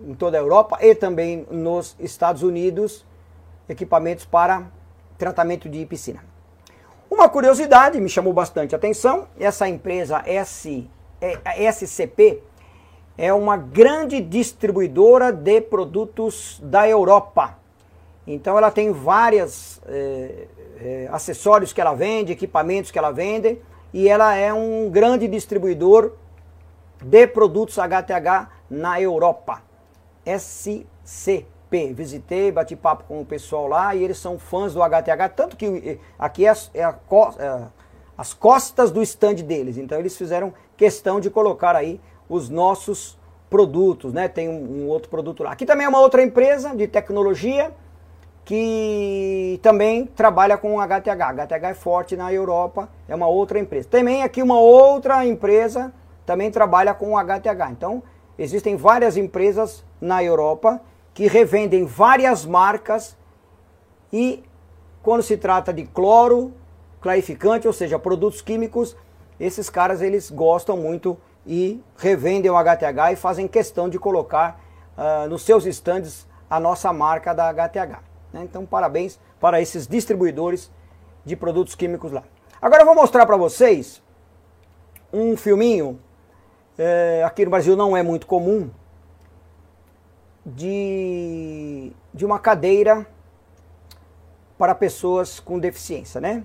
[0.07, 3.05] em toda a Europa e também nos Estados Unidos,
[3.71, 4.71] equipamentos para
[5.17, 6.25] tratamento de piscina.
[7.11, 10.89] Uma curiosidade me chamou bastante atenção, essa empresa S,
[11.21, 12.43] é, SCP
[13.19, 17.59] é uma grande distribuidora de produtos da Europa.
[18.27, 20.47] Então ela tem vários é,
[20.81, 23.59] é, acessórios que ela vende, equipamentos que ela vende,
[23.93, 26.13] e ela é um grande distribuidor
[27.03, 29.63] de produtos HTH na Europa.
[30.25, 31.50] SCP.
[31.71, 35.67] Visitei, bati papo com o pessoal lá e eles são fãs do HTH, tanto que
[35.67, 36.99] eh, aqui é, é, a,
[37.39, 37.63] é
[38.19, 39.79] as costas do stand deles.
[39.79, 44.29] Então eles fizeram questão de colocar aí os nossos produtos, né?
[44.29, 45.53] Tem um, um outro produto lá.
[45.53, 47.73] Aqui também é uma outra empresa de tecnologia
[48.45, 51.45] que também trabalha com HTH.
[51.45, 53.89] HTH é forte na Europa, é uma outra empresa.
[53.89, 55.93] Também aqui uma outra empresa
[56.27, 57.71] também trabalha com HTH.
[57.71, 58.03] Então,
[58.39, 60.81] existem várias empresas na Europa
[61.21, 63.15] que revendem várias marcas
[64.11, 64.43] e
[65.03, 66.55] quando se trata de cloro,
[66.99, 68.97] clarificante, ou seja, produtos químicos,
[69.39, 74.65] esses caras eles gostam muito e revendem o HTH e fazem questão de colocar
[74.97, 78.03] uh, nos seus estandes a nossa marca da HTH.
[78.33, 78.43] Né?
[78.45, 80.73] Então, parabéns para esses distribuidores
[81.23, 82.23] de produtos químicos lá.
[82.63, 84.03] Agora eu vou mostrar para vocês
[85.13, 86.01] um filminho,
[86.79, 88.71] é, aqui no Brasil não é muito comum,
[90.45, 93.07] de, de uma cadeira
[94.59, 96.45] para pessoas com deficiência, né?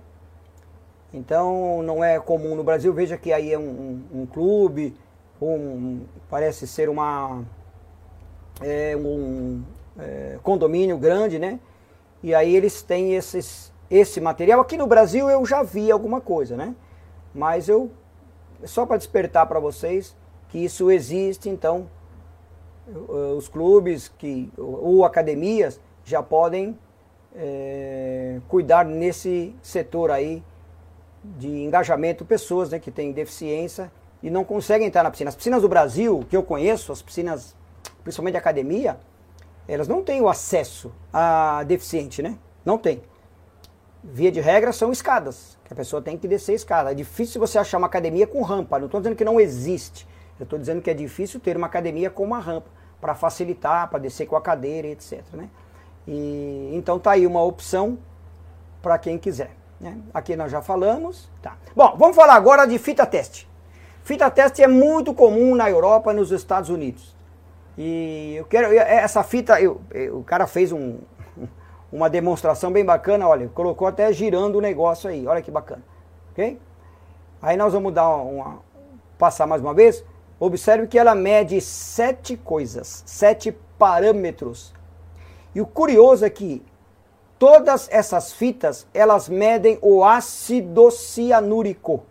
[1.14, 3.62] Então não é comum no Brasil, veja que aí é um,
[4.14, 4.96] um, um clube,
[5.42, 7.44] um, parece ser uma,
[8.62, 9.64] é, um
[9.98, 11.60] é, condomínio grande, né?
[12.22, 14.60] E aí eles têm esses, esse material.
[14.60, 16.76] Aqui no Brasil eu já vi alguma coisa, né?
[17.34, 17.92] Mas eu,
[18.64, 20.16] só para despertar para vocês
[20.50, 21.90] que isso existe, então
[22.88, 26.78] os clubes que, ou academias já podem
[27.36, 30.44] é, cuidar nesse setor aí
[31.24, 35.30] de engajamento, pessoas né, que têm deficiência e não conseguem entrar na piscina.
[35.30, 37.56] As piscinas do Brasil, que eu conheço, as piscinas,
[38.04, 38.98] principalmente de academia,
[39.68, 42.38] elas não têm o acesso a deficiente, né?
[42.64, 43.02] Não tem.
[44.04, 46.92] Via de regra são escadas, que a pessoa tem que descer a escada.
[46.92, 48.78] É difícil você achar uma academia com rampa.
[48.78, 50.08] Não estou dizendo que não existe.
[50.40, 52.70] Eu estou dizendo que é difícil ter uma academia com uma rampa
[53.00, 55.22] para facilitar, para descer com a cadeira, etc.
[55.34, 55.50] Né?
[56.08, 57.98] E, então tá aí uma opção
[58.82, 59.52] para quem quiser.
[59.80, 59.98] Né?
[60.14, 61.30] Aqui nós já falamos.
[61.42, 61.58] Tá.
[61.76, 63.48] Bom, vamos falar agora de fita teste.
[64.04, 67.16] Fita teste é muito comum na Europa e nos Estados Unidos.
[67.78, 68.74] E eu quero.
[68.74, 71.00] Essa fita, eu, eu, o cara fez um,
[71.92, 75.84] uma demonstração bem bacana, olha, colocou até girando o negócio aí, olha que bacana.
[76.32, 76.60] Ok?
[77.42, 78.60] Aí nós vamos dar uma.
[79.18, 80.04] passar mais uma vez.
[80.38, 84.74] Observe que ela mede sete coisas, sete parâmetros.
[85.54, 86.62] E o curioso é que
[87.40, 92.04] todas essas fitas, elas medem o ácido cianúrico.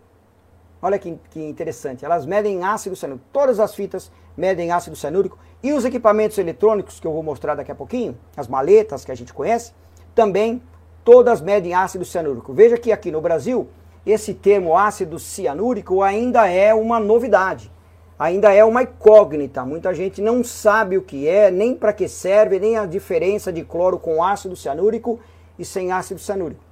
[0.81, 3.27] Olha que, que interessante, elas medem ácido cianúrico.
[3.31, 5.37] Todas as fitas medem ácido cianúrico.
[5.61, 9.15] E os equipamentos eletrônicos, que eu vou mostrar daqui a pouquinho, as maletas que a
[9.15, 9.71] gente conhece,
[10.15, 10.63] também
[11.03, 12.53] todas medem ácido cianúrico.
[12.53, 13.69] Veja que aqui no Brasil,
[14.03, 17.74] esse termo ácido cianúrico ainda é uma novidade
[18.17, 19.65] ainda é uma incógnita.
[19.65, 23.63] Muita gente não sabe o que é, nem para que serve, nem a diferença de
[23.63, 25.19] cloro com ácido cianúrico
[25.59, 26.63] e sem ácido cianúrico.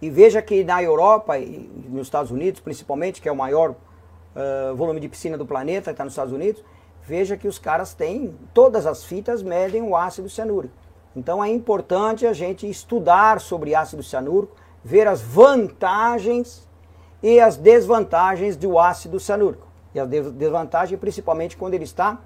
[0.00, 4.74] E veja que na Europa e nos Estados Unidos, principalmente, que é o maior uh,
[4.76, 6.64] volume de piscina do planeta, está nos Estados Unidos,
[7.04, 10.74] veja que os caras têm, todas as fitas medem o ácido cianúrico.
[11.16, 16.68] Então é importante a gente estudar sobre ácido cianúrico, ver as vantagens
[17.20, 19.67] e as desvantagens do ácido cianúrico.
[19.98, 22.18] E a desvantagem principalmente quando ele está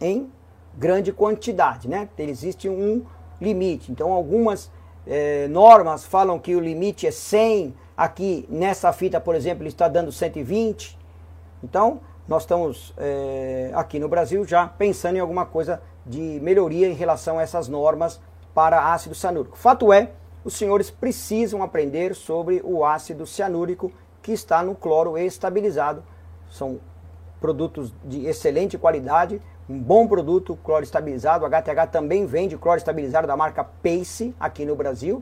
[0.00, 0.30] em
[0.76, 2.08] grande quantidade, né?
[2.18, 3.04] Existe um
[3.40, 3.92] limite.
[3.92, 4.70] Então algumas
[5.06, 9.88] é, normas falam que o limite é 100, aqui nessa fita, por exemplo, ele está
[9.88, 10.98] dando 120.
[11.62, 16.94] Então nós estamos é, aqui no Brasil já pensando em alguma coisa de melhoria em
[16.94, 18.20] relação a essas normas
[18.54, 19.58] para ácido cianúrico.
[19.58, 20.12] Fato é,
[20.44, 26.02] os senhores precisam aprender sobre o ácido cianúrico que está no cloro estabilizado
[26.54, 26.78] são
[27.40, 31.44] produtos de excelente qualidade, um bom produto cloro estabilizado.
[31.44, 35.20] O HTH também vende cloro estabilizado da marca Pace aqui no Brasil.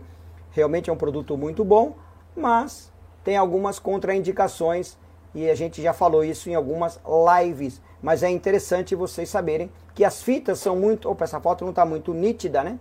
[0.50, 1.96] Realmente é um produto muito bom,
[2.36, 2.92] mas
[3.24, 4.98] tem algumas contraindicações
[5.34, 7.00] e a gente já falou isso em algumas
[7.40, 7.80] lives.
[8.02, 11.08] Mas é interessante vocês saberem que as fitas são muito.
[11.08, 12.78] Opa, essa foto não está muito nítida, né?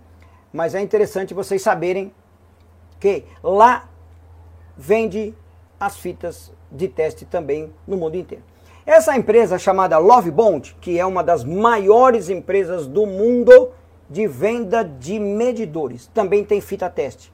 [0.51, 2.13] Mas é interessante vocês saberem
[2.99, 3.87] que lá
[4.75, 5.33] vende
[5.79, 8.43] as fitas de teste também no mundo inteiro.
[8.85, 13.69] Essa empresa chamada Lovebond, que é uma das maiores empresas do mundo
[14.09, 17.31] de venda de medidores, também tem fita teste.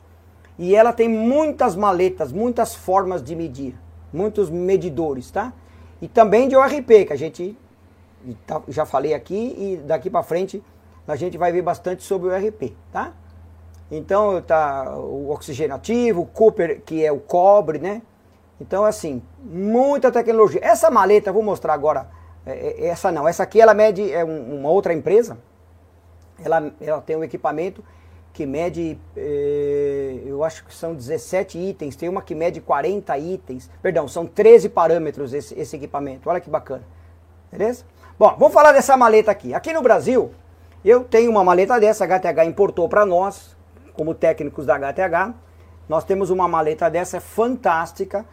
[0.59, 3.75] E ela tem muitas maletas, muitas formas de medir,
[4.11, 5.53] muitos medidores, tá?
[6.01, 7.57] E também de ORP, que a gente
[8.45, 10.61] tá, já falei aqui e daqui para frente
[11.07, 13.13] a gente vai ver bastante sobre o ORP, tá?
[13.89, 18.01] Então tá o oxigenativo, o Cooper, que é o cobre, né?
[18.59, 20.59] Então, assim, muita tecnologia.
[20.63, 22.09] Essa maleta, vou mostrar agora.
[22.45, 25.37] É, é, essa não, essa aqui ela mede, é uma outra empresa.
[26.43, 27.83] Ela, ela tem um equipamento
[28.33, 31.95] que mede, é, eu acho que são 17 itens.
[31.95, 33.69] Tem uma que mede 40 itens.
[33.81, 36.29] Perdão, são 13 parâmetros esse, esse equipamento.
[36.29, 36.83] Olha que bacana.
[37.51, 37.83] Beleza?
[38.17, 39.53] Bom, vamos falar dessa maleta aqui.
[39.53, 40.31] Aqui no Brasil,
[40.83, 43.55] eu tenho uma maleta dessa, a HTH importou para nós,
[43.93, 45.33] como técnicos da HTH.
[45.89, 48.25] Nós temos uma maleta dessa fantástica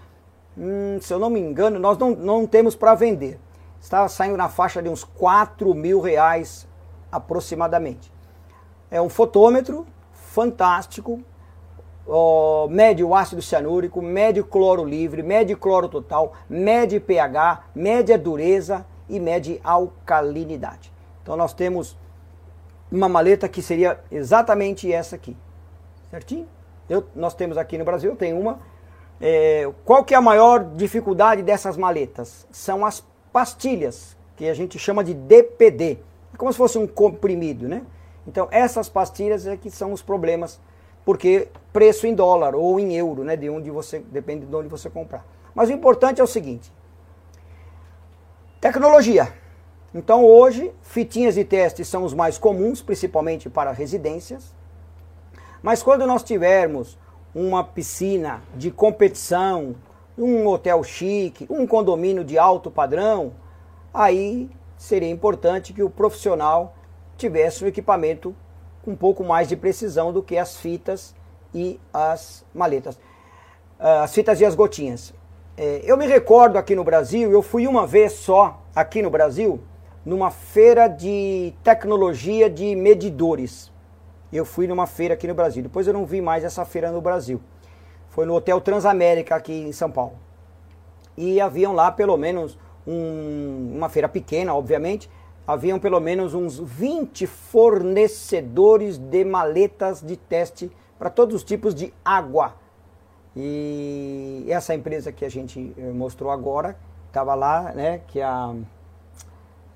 [0.56, 3.38] hum, se eu não me engano, nós não, não temos para vender.
[3.80, 6.66] Está saindo na faixa de uns 4 mil reais
[7.12, 8.12] aproximadamente.
[8.90, 11.20] É um fotômetro fantástico,
[12.06, 18.16] ó, mede o ácido cianúrico, mede cloro livre, mede cloro total, mede pH, mede a
[18.16, 20.92] dureza e mede alcalinidade.
[21.22, 21.96] Então nós temos
[22.90, 25.36] uma maleta que seria exatamente essa aqui,
[26.10, 26.46] certinho?
[26.88, 28.58] Eu, nós temos aqui no Brasil, tem uma
[29.26, 32.46] é, qual que é a maior dificuldade dessas maletas?
[32.52, 35.98] São as pastilhas, que a gente chama de DPD.
[36.34, 37.86] É como se fosse um comprimido, né?
[38.28, 40.60] Então essas pastilhas é que são os problemas
[41.06, 44.90] porque preço em dólar ou em euro, né, de onde você depende de onde você
[44.90, 45.24] comprar.
[45.54, 46.70] Mas o importante é o seguinte:
[48.60, 49.32] tecnologia.
[49.94, 54.54] Então hoje, fitinhas de teste são os mais comuns, principalmente para residências.
[55.62, 56.98] Mas quando nós tivermos
[57.34, 59.74] uma piscina de competição,
[60.16, 63.32] um hotel chique, um condomínio de alto padrão,
[63.92, 66.76] aí seria importante que o profissional
[67.16, 68.34] tivesse um equipamento
[68.84, 71.14] com um pouco mais de precisão do que as fitas
[71.52, 72.98] e as maletas.
[73.78, 75.12] Ah, as fitas e as gotinhas.
[75.56, 79.60] É, eu me recordo aqui no Brasil, eu fui uma vez só aqui no Brasil,
[80.04, 83.72] numa feira de tecnologia de medidores
[84.36, 85.62] eu fui numa feira aqui no Brasil.
[85.62, 87.40] Depois eu não vi mais essa feira no Brasil.
[88.08, 90.14] Foi no Hotel Transamérica aqui em São Paulo.
[91.16, 95.08] E haviam lá pelo menos um, uma feira pequena, obviamente,
[95.46, 101.92] haviam pelo menos uns 20 fornecedores de maletas de teste para todos os tipos de
[102.04, 102.54] água.
[103.36, 106.76] E essa empresa que a gente eh, mostrou agora,
[107.08, 108.54] estava lá, né, que a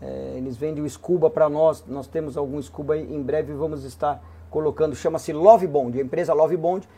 [0.01, 4.23] é, eles vendem o Scuba para nós, nós temos algum Scuba em breve vamos estar
[4.51, 6.89] colocando, chama-se Love Bond, a empresa Love Bond,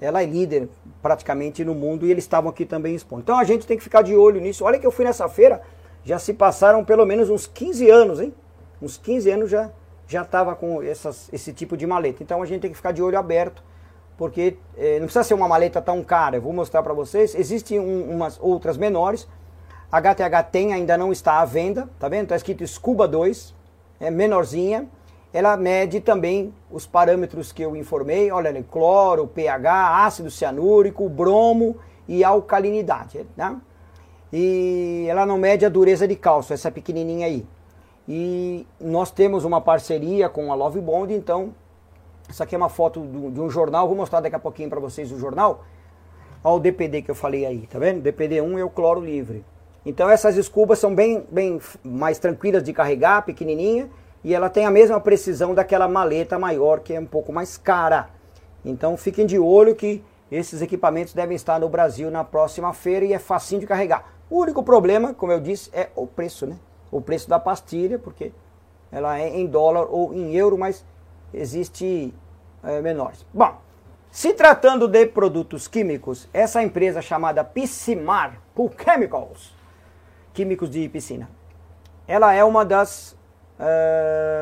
[0.00, 0.68] ela é líder
[1.02, 3.22] praticamente no mundo e eles estavam aqui também expondo.
[3.22, 4.64] Então a gente tem que ficar de olho nisso.
[4.64, 5.60] Olha que eu fui nessa feira,
[6.04, 8.34] já se passaram pelo menos uns 15 anos, hein?
[8.80, 9.70] Uns 15 anos já
[10.10, 12.20] já estava com essas, esse tipo de maleta.
[12.20, 13.62] Então a gente tem que ficar de olho aberto,
[14.18, 16.36] porque eh, não precisa ser uma maleta tão cara.
[16.36, 17.32] Eu vou mostrar para vocês.
[17.32, 19.28] Existem um, umas outras menores.
[19.90, 22.24] A HTH tem, ainda não está à venda, tá vendo?
[22.24, 23.54] Está escrito Scuba 2,
[24.00, 24.88] é menorzinha
[25.32, 31.76] ela mede também os parâmetros que eu informei, olha, cloro, pH, ácido cianúrico, bromo
[32.08, 33.56] e alcalinidade, né?
[34.32, 37.46] E ela não mede a dureza de cálcio, essa pequenininha aí.
[38.08, 41.54] E nós temos uma parceria com a Love Bond, então
[42.28, 45.12] essa aqui é uma foto de um jornal, vou mostrar daqui a pouquinho para vocês
[45.12, 45.64] o jornal.
[46.42, 48.02] Olha o DPD que eu falei aí, tá vendo?
[48.02, 49.44] DPD1 é o cloro livre.
[49.84, 53.90] Então essas escubas são bem, bem mais tranquilas de carregar, pequenininha,
[54.22, 58.10] e ela tem a mesma precisão daquela maleta maior que é um pouco mais cara.
[58.64, 63.12] Então fiquem de olho que esses equipamentos devem estar no Brasil na próxima feira e
[63.12, 64.12] é facinho de carregar.
[64.28, 66.56] O único problema, como eu disse, é o preço, né?
[66.90, 68.32] O preço da pastilha, porque
[68.92, 70.84] ela é em dólar ou em euro, mas
[71.32, 72.14] existe
[72.62, 73.26] é, menores.
[73.32, 73.56] Bom,
[74.10, 79.54] se tratando de produtos químicos, essa empresa chamada Piscimar Pool Chemicals,
[80.32, 81.28] químicos de piscina,
[82.06, 83.16] ela é uma das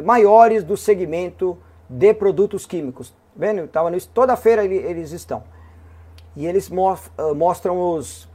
[0.04, 3.14] maiores do segmento de produtos químicos.
[3.34, 3.66] Vendo?
[3.68, 5.42] Tava nisso, toda feira eles estão.
[6.36, 6.70] E eles
[7.36, 8.28] mostram os,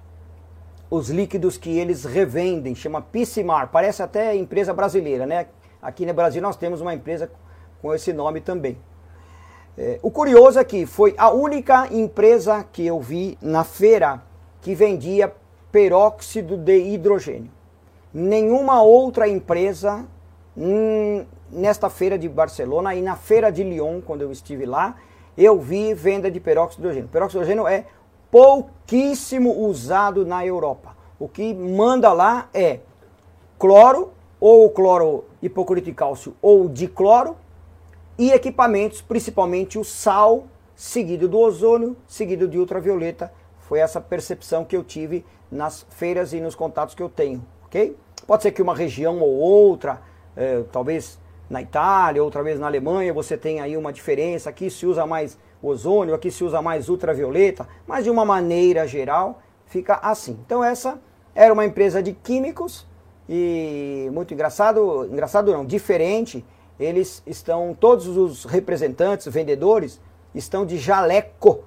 [0.90, 5.48] os líquidos que eles revendem, chama Piscimar, parece até empresa brasileira, né?
[5.82, 7.30] Aqui no Brasil nós temos uma empresa
[7.82, 8.78] com esse nome também.
[9.78, 14.22] É, o curioso é que foi a única empresa que eu vi na feira
[14.62, 15.34] que vendia
[15.72, 17.52] peróxido de hidrogênio.
[18.14, 20.06] Nenhuma outra empresa
[20.56, 24.96] Nesta feira de Barcelona e na feira de Lyon, quando eu estive lá,
[25.38, 27.10] eu vi venda de peróxido de hidrogênio.
[27.10, 27.86] Peróxido de hidrogênio é
[28.30, 30.96] pouquíssimo usado na Europa.
[31.20, 32.80] O que manda lá é
[33.58, 37.38] cloro, ou cloro hipoclorito de cálcio, ou dicloro,
[38.18, 43.32] e equipamentos, principalmente o sal, seguido do ozônio, seguido de ultravioleta.
[43.60, 47.96] Foi essa percepção que eu tive nas feiras e nos contatos que eu tenho, ok?
[48.28, 50.02] Pode ser que uma região ou outra
[50.36, 51.20] é, talvez
[51.50, 54.50] na Itália, outra vez na Alemanha, você tem aí uma diferença.
[54.50, 59.42] Aqui se usa mais ozônio, aqui se usa mais ultravioleta, mas de uma maneira geral
[59.66, 60.40] fica assim.
[60.46, 61.00] Então essa
[61.36, 62.86] era uma empresa de químicos
[63.28, 66.46] e muito engraçado, engraçado não, diferente.
[66.80, 70.02] Eles estão, todos os representantes, vendedores,
[70.34, 71.64] estão de jaleco.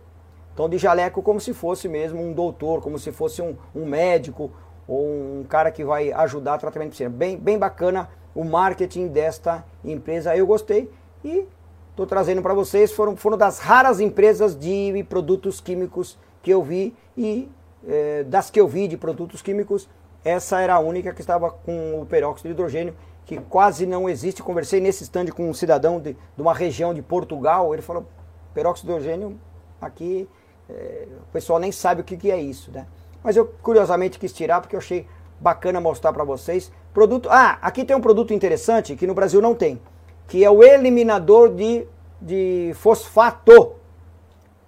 [0.51, 4.51] Estão de jaleco como se fosse mesmo um doutor, como se fosse um, um médico
[4.89, 7.11] ou um cara que vai ajudar a tratamento de piscina.
[7.11, 10.37] Bem, bem bacana o marketing desta empresa.
[10.37, 10.91] Eu gostei
[11.25, 11.49] e
[11.91, 12.93] estou trazendo para vocês.
[12.93, 17.49] Foram, foram das raras empresas de produtos químicos que eu vi e
[17.89, 19.89] é, das que eu vi de produtos químicos,
[20.25, 24.43] essa era a única que estava com o peróxido de hidrogênio, que quase não existe.
[24.43, 28.07] Conversei nesse stand com um cidadão de, de uma região de Portugal, ele falou,
[28.53, 29.41] peróxido de hidrogênio
[29.81, 30.29] aqui,
[30.69, 32.87] é, o pessoal nem sabe o que, que é isso, né?
[33.23, 35.07] Mas eu curiosamente quis tirar porque eu achei
[35.41, 36.73] bacana mostrar para vocês.
[36.97, 39.79] Produto, ah, aqui tem um produto interessante que no Brasil não tem,
[40.27, 41.87] que é o eliminador de,
[42.19, 43.75] de fosfato,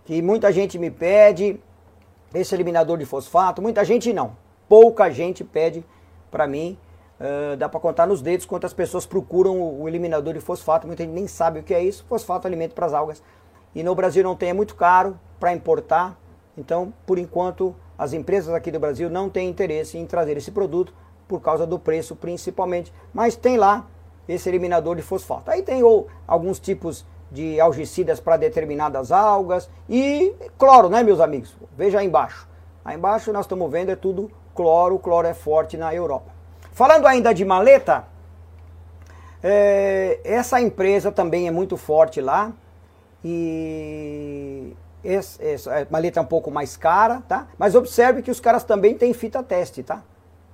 [0.05, 1.59] que muita gente me pede,
[2.35, 4.37] esse eliminador de fosfato, muita gente não,
[4.69, 5.83] pouca gente pede
[6.31, 6.77] para mim,
[7.19, 11.15] uh, dá para contar nos dedos quantas pessoas procuram o eliminador de fosfato, muita gente
[11.15, 13.23] nem sabe o que é isso, fosfato é alimento para as algas.
[13.75, 16.15] e no Brasil não tem, é muito caro para importar.
[16.59, 20.93] Então, por enquanto, as empresas aqui do Brasil não têm interesse em trazer esse produto
[21.29, 23.87] por causa do preço principalmente, mas tem lá
[24.27, 25.51] esse eliminador de fosfato.
[25.51, 31.55] Aí tem ou, alguns tipos de algicidas para determinadas algas e cloro, né, meus amigos?
[31.77, 32.49] Veja aí embaixo.
[32.85, 36.33] Aí embaixo nós estamos vendo é tudo cloro, o cloro é forte na Europa.
[36.73, 38.07] Falando ainda de maleta,
[39.43, 42.53] é, essa empresa também é muito forte lá
[43.23, 44.75] e
[45.05, 47.47] essa, essa maleta é um pouco mais cara, tá?
[47.59, 50.03] Mas observe que os caras também têm fita teste, tá?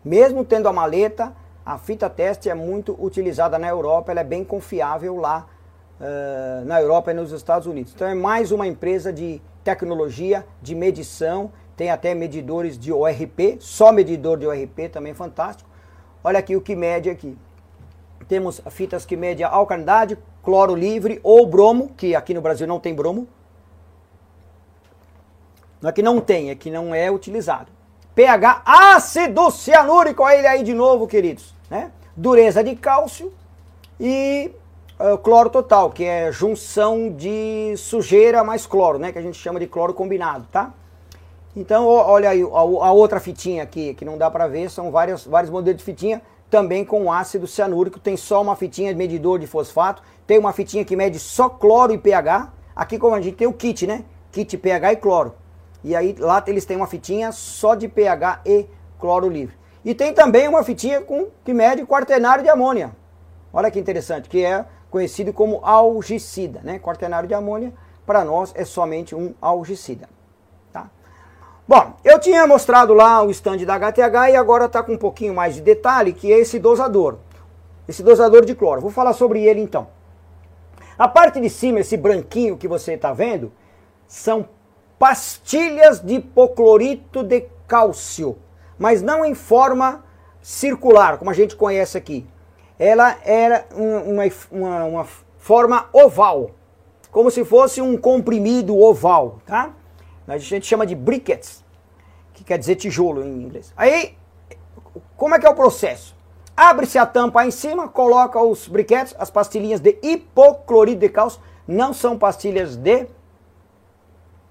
[0.05, 1.33] Mesmo tendo a maleta,
[1.65, 5.47] a fita teste é muito utilizada na Europa, ela é bem confiável lá
[5.99, 7.93] uh, na Europa e nos Estados Unidos.
[7.95, 13.91] Então é mais uma empresa de tecnologia, de medição, tem até medidores de ORP, só
[13.91, 15.69] medidor de ORP também fantástico.
[16.23, 17.37] Olha aqui o que mede aqui.
[18.29, 22.95] Temos fitas que medem alcalinidade, cloro livre ou bromo, que aqui no Brasil não tem
[22.95, 23.27] bromo.
[25.81, 27.74] Não é que não tem, é que não é utilizado.
[28.15, 31.55] pH ácido cianúrico, olha ele aí de novo, queridos.
[31.69, 31.91] Né?
[32.17, 33.33] Dureza de cálcio
[33.99, 34.53] e
[35.01, 39.11] uh, cloro total, que é junção de sujeira mais cloro, né?
[39.11, 40.73] Que a gente chama de cloro combinado, tá?
[41.57, 45.51] Então, olha aí a, outra fitinha aqui, que não dá para ver, são vários, vários
[45.51, 50.03] modelos de fitinha, também com ácido cianúrico, tem só uma fitinha de medidor de fosfato,
[50.27, 53.53] tem uma fitinha que mede só cloro e pH, aqui como a gente tem o
[53.53, 54.05] kit, né?
[54.33, 55.35] Kit pH e cloro.
[55.85, 58.67] E aí lá eles têm uma fitinha só de pH e
[58.99, 59.55] cloro livre.
[59.85, 62.97] E tem também uma fitinha com, que mede quaternário de amônia.
[63.53, 66.79] Olha que interessante, que é conhecido como algicida, né?
[66.79, 67.73] Quaternário de amônia,
[68.07, 70.09] para nós é somente um algicida.
[70.73, 70.89] Tá?
[71.69, 75.35] Bom, eu tinha mostrado lá o stand da HTH e agora está com um pouquinho
[75.35, 77.19] mais de detalhe, que é esse dosador.
[77.87, 78.81] Esse dosador de cloro.
[78.81, 79.89] Vou falar sobre ele então.
[80.97, 83.53] A parte de cima, esse branquinho que você está vendo,
[84.07, 84.49] são
[84.99, 88.39] pastilhas de hipoclorito de cálcio,
[88.79, 90.05] mas não em forma
[90.41, 92.27] circular, como a gente conhece aqui.
[92.79, 96.51] Ela era uma, uma, uma forma oval,
[97.11, 99.73] como se fosse um comprimido oval, tá?
[100.27, 101.63] A gente chama de briquettes,
[102.33, 103.73] que quer dizer tijolo em inglês.
[103.77, 104.17] Aí,
[105.17, 106.15] como é que é o processo?
[106.57, 111.41] Abre-se a tampa aí em cima, coloca os briquetes, as pastilhinhas de hipoclorito de cálcio,
[111.67, 113.07] não são pastilhas de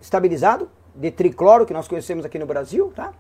[0.04, 3.14] estabilizado, de tricloro, que nós conhecemos aqui no Brasil, tá?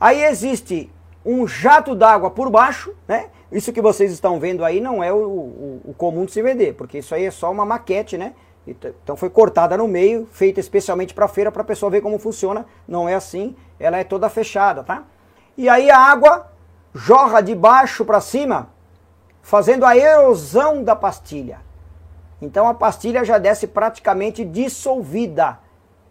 [0.00, 0.90] Aí existe
[1.24, 3.26] um jato d'água por baixo, né?
[3.50, 6.74] Isso que vocês estão vendo aí não é o, o, o, comum de se vender,
[6.74, 8.32] porque isso aí é só uma maquete, né?
[8.66, 12.64] Então foi cortada no meio, feita especialmente para feira para a pessoa ver como funciona.
[12.86, 15.04] Não é assim, ela é toda fechada, tá?
[15.56, 16.50] E aí a água
[16.94, 18.70] jorra de baixo para cima,
[19.42, 21.60] fazendo a erosão da pastilha.
[22.40, 25.58] Então a pastilha já desce praticamente dissolvida.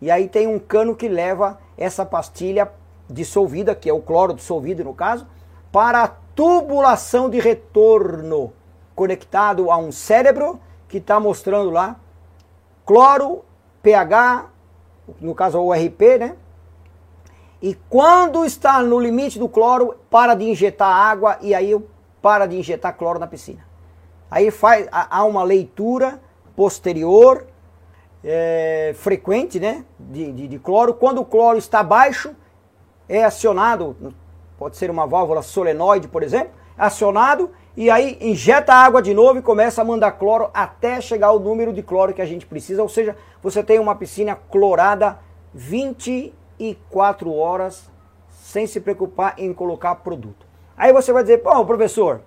[0.02, 2.72] E aí tem um cano que leva essa pastilha
[3.08, 5.28] dissolvida, que é o cloro dissolvido no caso,
[5.72, 8.52] para a tubulação de retorno,
[8.95, 11.97] conectado a um cérebro que está mostrando lá
[12.86, 13.45] cloro,
[13.82, 14.49] pH,
[15.20, 16.36] no caso o RP, né?
[17.62, 21.80] E quando está no limite do cloro, para de injetar água e aí
[22.22, 23.64] para de injetar cloro na piscina.
[24.30, 26.20] Aí faz, há uma leitura
[26.56, 27.45] posterior
[28.24, 30.93] é, frequente né, de, de, de, cloro.
[30.93, 32.36] Quando o cloro está baixo,
[33.07, 33.95] é acionado,
[34.57, 39.41] pode ser uma válvula solenoide, por exemplo, acionado e aí injeta água de novo e
[39.41, 42.82] começa a mandar cloro até chegar ao número de cloro que a gente precisa.
[42.82, 45.19] Ou seja, você tem uma piscina clorada
[45.53, 47.89] 24 horas
[48.30, 50.45] sem se preocupar em colocar produto.
[50.76, 52.22] Aí você vai dizer, pô, professor,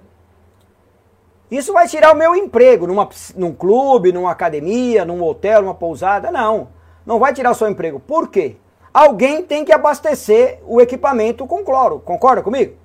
[1.56, 6.30] isso vai tirar o meu emprego numa, num clube, numa academia, num hotel, numa pousada.
[6.30, 6.68] Não,
[7.04, 8.00] não vai tirar o seu emprego.
[8.00, 8.56] Por quê?
[8.92, 11.98] Alguém tem que abastecer o equipamento com cloro.
[12.00, 12.76] Concorda comigo?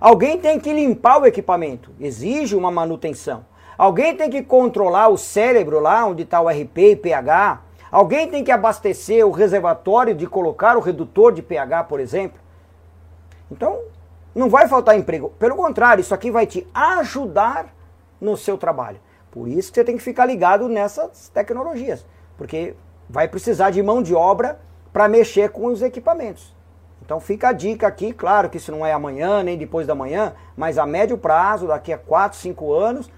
[0.00, 1.90] Alguém tem que limpar o equipamento.
[1.98, 3.44] Exige uma manutenção.
[3.76, 7.62] Alguém tem que controlar o cérebro lá onde está o RP e pH.
[7.90, 12.38] Alguém tem que abastecer o reservatório de colocar o redutor de pH, por exemplo.
[13.50, 13.80] Então,
[14.34, 15.30] não vai faltar emprego.
[15.38, 17.74] Pelo contrário, isso aqui vai te ajudar
[18.24, 19.00] no seu trabalho.
[19.30, 22.06] Por isso que você tem que ficar ligado nessas tecnologias,
[22.36, 22.74] porque
[23.08, 24.60] vai precisar de mão de obra
[24.92, 26.54] para mexer com os equipamentos.
[27.04, 30.34] Então fica a dica aqui, claro que isso não é amanhã nem depois da manhã,
[30.56, 33.10] mas a médio prazo, daqui a 4, 5 anos,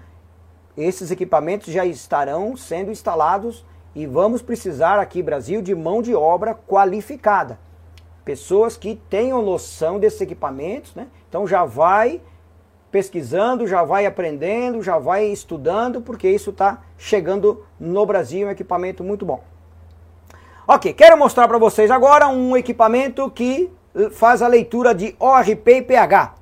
[0.75, 6.53] esses equipamentos já estarão sendo instalados e vamos precisar aqui, Brasil, de mão de obra
[6.53, 7.57] qualificada
[8.27, 11.07] pessoas que tenham noção desses equipamentos, né?
[11.29, 12.21] Então já vai
[12.97, 19.03] pesquisando, já vai aprendendo, já vai estudando, porque isso está chegando no Brasil, um equipamento
[19.03, 19.43] muito bom.
[20.67, 23.71] Ok, quero mostrar para vocês agora um equipamento que
[24.13, 26.33] faz a leitura de ORP e pH.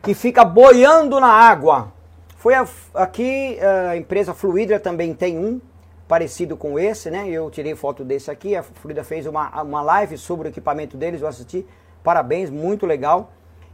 [0.00, 1.92] Que fica boiando na água.
[2.38, 3.58] Foi a, aqui,
[3.90, 5.60] a empresa Fluidra também tem um
[6.08, 7.28] parecido com esse, né?
[7.28, 11.20] Eu tirei foto desse aqui, a Fluidra fez uma, uma live sobre o equipamento deles,
[11.20, 11.66] eu assisti.
[12.02, 13.30] Parabéns, muito legal.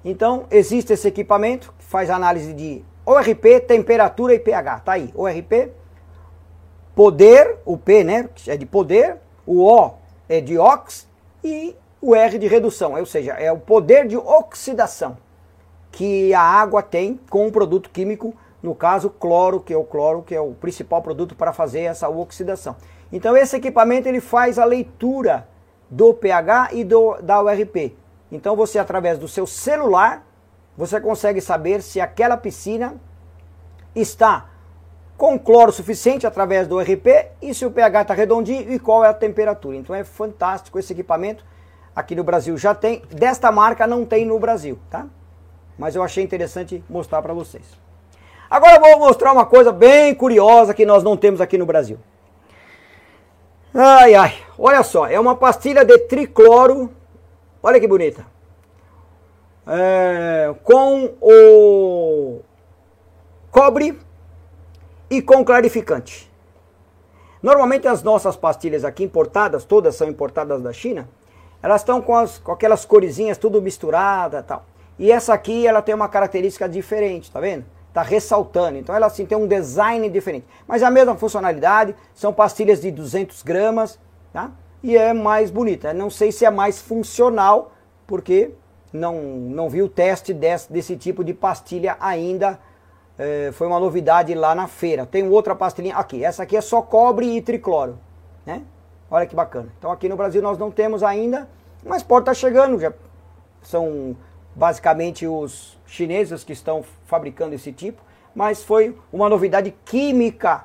[0.08, 4.78] Então, existe esse equipamento que faz análise de ORP, temperatura e pH.
[4.78, 5.72] Tá aí, ORP,
[6.94, 9.94] poder, o P, né, é de poder, o O
[10.28, 11.08] é de ox
[11.42, 15.16] e o R de redução, ou seja, é o poder de oxidação
[15.90, 18.32] que a água tem com um produto químico,
[18.62, 22.08] no caso cloro, que é o cloro, que é o principal produto para fazer essa
[22.08, 22.76] oxidação.
[23.10, 25.48] Então esse equipamento ele faz a leitura
[25.90, 28.05] do pH e do, da URP.
[28.30, 30.26] Então você através do seu celular,
[30.76, 32.94] você consegue saber se aquela piscina
[33.94, 34.50] está
[35.16, 37.06] com cloro suficiente através do RP
[37.40, 39.76] e se o pH está redondinho e qual é a temperatura.
[39.76, 41.44] Então é fantástico esse equipamento.
[41.94, 45.06] Aqui no Brasil já tem, desta marca não tem no Brasil, tá?
[45.78, 47.64] Mas eu achei interessante mostrar para vocês.
[48.50, 51.98] Agora eu vou mostrar uma coisa bem curiosa que nós não temos aqui no Brasil.
[53.74, 56.90] Ai, ai, olha só, é uma pastilha de tricloro,
[57.62, 58.26] olha que bonita.
[59.66, 62.40] É, com o
[63.50, 63.98] cobre
[65.10, 66.30] e com clarificante.
[67.42, 71.08] Normalmente as nossas pastilhas aqui importadas, todas são importadas da China,
[71.62, 74.64] elas estão com, com aquelas coresinhas tudo misturada tal.
[74.98, 77.64] E essa aqui ela tem uma característica diferente, tá vendo?
[77.92, 80.46] Tá ressaltando, então ela assim tem um design diferente.
[80.66, 83.98] Mas é a mesma funcionalidade, são pastilhas de 200 gramas,
[84.32, 84.50] tá?
[84.82, 85.92] E é mais bonita.
[85.92, 87.72] Não sei se é mais funcional,
[88.06, 88.52] porque
[88.92, 92.58] não, não vi o teste desse, desse tipo de pastilha ainda
[93.18, 95.06] é, foi uma novidade lá na feira.
[95.06, 96.24] Tem outra pastilhinha aqui.
[96.24, 97.98] Essa aqui é só cobre e tricloro,
[98.44, 98.62] né?
[99.10, 99.68] Olha que bacana.
[99.78, 101.48] Então aqui no Brasil nós não temos ainda,
[101.84, 102.78] mas pode estar tá chegando.
[102.78, 102.92] Já
[103.62, 104.16] são
[104.54, 108.02] basicamente os chineses que estão fabricando esse tipo,
[108.34, 110.64] mas foi uma novidade química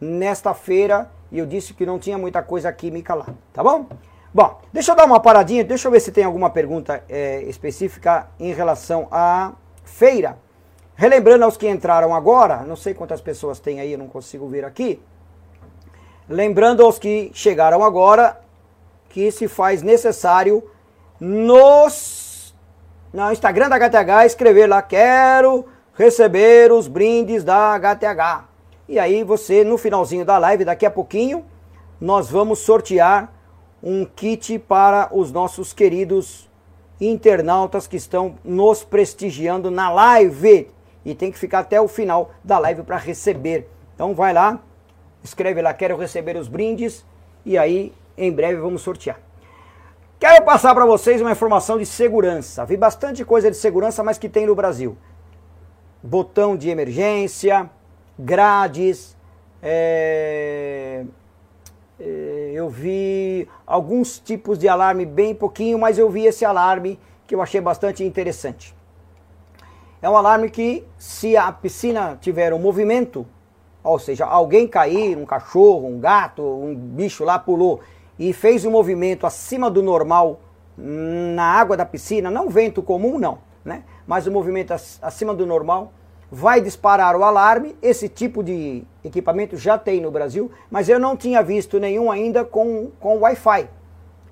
[0.00, 3.86] nesta feira e eu disse que não tinha muita coisa química lá, tá bom?
[4.32, 8.28] Bom, deixa eu dar uma paradinha, deixa eu ver se tem alguma pergunta é, específica
[8.38, 9.52] em relação à
[9.84, 10.36] feira.
[10.94, 14.64] Relembrando aos que entraram agora, não sei quantas pessoas tem aí, eu não consigo ver
[14.64, 15.00] aqui.
[16.28, 18.38] Lembrando aos que chegaram agora
[19.08, 20.62] que se faz necessário
[21.18, 22.54] nos
[23.12, 25.64] no Instagram da HTH escrever lá quero
[25.94, 28.44] receber os brindes da HTH.
[28.88, 31.44] E aí você no finalzinho da live, daqui a pouquinho,
[32.00, 33.30] nós vamos sortear
[33.82, 36.48] um kit para os nossos queridos
[36.98, 40.70] internautas que estão nos prestigiando na live
[41.04, 43.68] e tem que ficar até o final da live para receber.
[43.94, 44.58] Então vai lá,
[45.22, 47.04] escreve lá, quero receber os brindes
[47.44, 49.20] e aí em breve vamos sortear.
[50.18, 52.64] Quero passar para vocês uma informação de segurança.
[52.64, 54.96] Vi bastante coisa de segurança, mas que tem no Brasil.
[56.02, 57.70] Botão de emergência,
[58.18, 59.16] grades,
[59.62, 61.04] é...
[62.00, 62.50] É...
[62.54, 67.42] eu vi alguns tipos de alarme bem pouquinho, mas eu vi esse alarme que eu
[67.42, 68.74] achei bastante interessante.
[70.00, 73.26] É um alarme que, se a piscina tiver um movimento,
[73.82, 77.80] ou seja, alguém cair, um cachorro, um gato, um bicho lá pulou
[78.18, 80.40] e fez um movimento acima do normal
[80.76, 83.82] na água da piscina, não vento comum não, né?
[84.06, 85.92] Mas o um movimento acima do normal
[86.30, 87.76] vai disparar o alarme.
[87.80, 92.44] Esse tipo de equipamento já tem no Brasil, mas eu não tinha visto nenhum ainda
[92.44, 93.68] com, com Wi-Fi.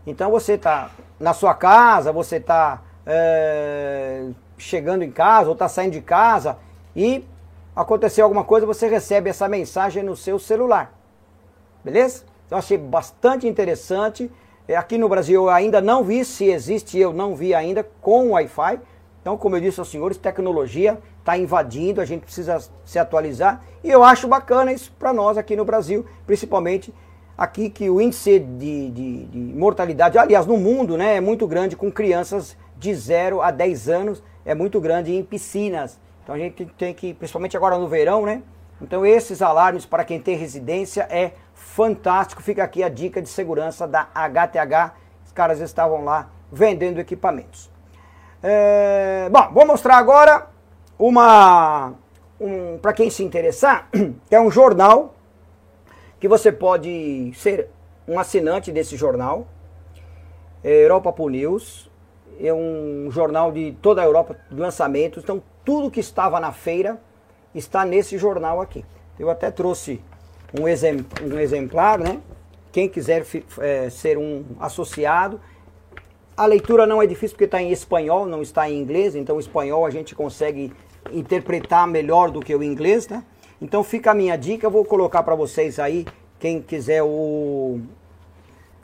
[0.07, 4.29] Então você está na sua casa, você está é,
[4.59, 6.59] chegando em casa ou está saindo de casa
[6.95, 7.25] e
[7.75, 10.93] aconteceu alguma coisa, você recebe essa mensagem no seu celular.
[11.83, 12.25] Beleza?
[12.47, 14.31] Então achei bastante interessante.
[14.69, 18.31] É, aqui no Brasil eu ainda não vi, se existe eu não vi ainda com
[18.31, 18.81] Wi-Fi.
[19.21, 23.61] Então, como eu disse aos senhores, tecnologia está invadindo, a gente precisa se atualizar.
[23.83, 26.95] E eu acho bacana isso para nós aqui no Brasil, principalmente
[27.37, 31.75] aqui que o índice de, de, de mortalidade, aliás, no mundo, né, é muito grande
[31.75, 35.99] com crianças de 0 a 10 anos é muito grande em piscinas.
[36.23, 38.43] Então a gente tem que, principalmente agora no verão, né?
[38.81, 42.43] Então esses alarmes para quem tem residência é fantástico.
[42.43, 44.95] Fica aqui a dica de segurança da HTH.
[45.25, 47.71] Os caras estavam lá vendendo equipamentos.
[48.43, 50.47] É, bom, vou mostrar agora
[50.99, 51.95] uma
[52.41, 53.89] um, para quem se interessar,
[54.31, 55.15] é um jornal
[56.19, 57.69] que você pode ser
[58.09, 59.47] um assinante desse jornal,
[60.63, 61.91] é Europa Pool News
[62.41, 65.23] é um jornal de toda a Europa de lançamentos.
[65.23, 67.01] Então, tudo que estava na feira
[67.55, 68.85] está nesse jornal aqui.
[69.19, 70.01] Eu até trouxe
[70.59, 72.21] um, exemplar, né?
[72.71, 73.25] Quem quiser
[73.61, 75.41] é, ser um associado.
[76.37, 79.41] A leitura não é difícil porque está em espanhol, não está em inglês, então o
[79.41, 80.71] espanhol a gente consegue
[81.11, 83.25] interpretar melhor do que o inglês, né?
[83.61, 86.05] Então fica a minha dica, eu vou colocar para vocês aí,
[86.39, 87.81] quem quiser o,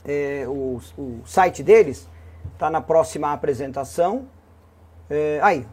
[0.02, 2.08] é, o, o, site deles,
[2.58, 4.26] tá na próxima apresentação.
[5.10, 5.66] É, aí,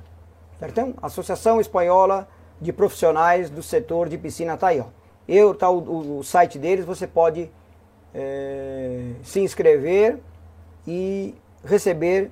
[0.59, 0.93] certo?
[1.01, 2.27] Associação Espanhola
[2.59, 4.87] de Profissionais do Setor de Piscina, tá aí, ó.
[5.25, 7.49] Eu, tá o, o, o site deles, você pode
[8.13, 10.19] é, se inscrever
[10.85, 11.33] e
[11.63, 12.31] receber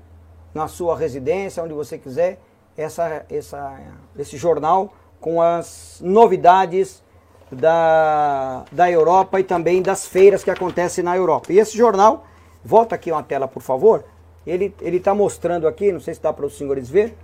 [0.54, 2.40] na sua residência, onde você quiser,
[2.78, 3.80] essa, essa,
[4.18, 7.04] esse jornal com as novidades
[7.52, 11.52] da, da Europa e também das feiras que acontecem na Europa.
[11.52, 12.26] E esse jornal,
[12.64, 14.04] volta aqui uma tela por favor,
[14.46, 17.18] ele está mostrando aqui, não sei se dá para os senhores ver,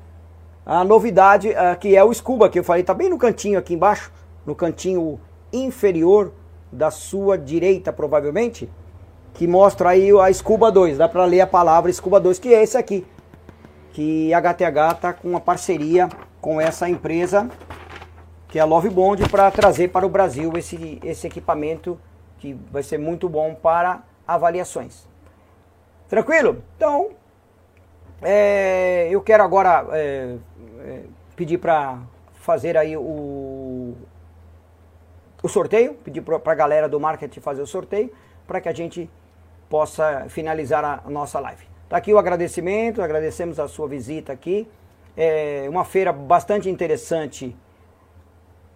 [0.66, 3.74] a novidade uh, que é o Scuba, que eu falei, está bem no cantinho aqui
[3.74, 4.12] embaixo,
[4.46, 5.20] no cantinho
[5.52, 6.32] inferior
[6.72, 8.70] da sua direita provavelmente,
[9.34, 12.64] que mostra aí a Scuba 2, dá para ler a palavra Scuba 2, que é
[12.64, 13.06] esse aqui,
[13.92, 16.10] que a HTH está com uma parceria
[16.40, 17.50] com essa empresa
[18.54, 22.00] que é a Love Bond, para trazer para o Brasil esse, esse equipamento
[22.38, 25.08] que vai ser muito bom para avaliações.
[26.08, 26.62] Tranquilo?
[26.78, 27.10] Então,
[28.22, 30.36] é, eu quero agora é,
[30.82, 31.02] é,
[31.36, 31.98] pedir para
[32.36, 33.96] fazer aí o,
[35.42, 38.12] o sorteio, pedir para a galera do marketing fazer o sorteio,
[38.46, 39.10] para que a gente
[39.74, 41.66] possa finalizar a, nossa live.
[41.90, 44.68] Tá aqui o agradecimento, agradecemos a sua visita aqui.
[45.18, 47.56] É uma feira bastante interessante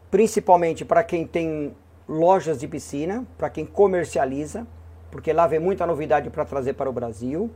[0.10, 1.76] principalmente para quem tem
[2.10, 4.66] lojas de piscina, para quem comercializa,
[5.12, 7.52] porque lá vem muita novidade para trazer para o Brasil.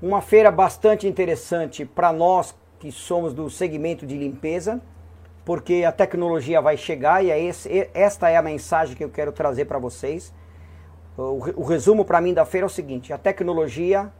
[0.00, 4.80] Uma feira bastante interessante para nós que somos do segmento de limpeza,
[5.44, 9.32] porque a tecnologia vai chegar e é esse, esta é a mensagem que eu quero
[9.32, 10.32] trazer para vocês.
[11.16, 14.10] O, o resumo para mim da feira é o seguinte: a tecnologia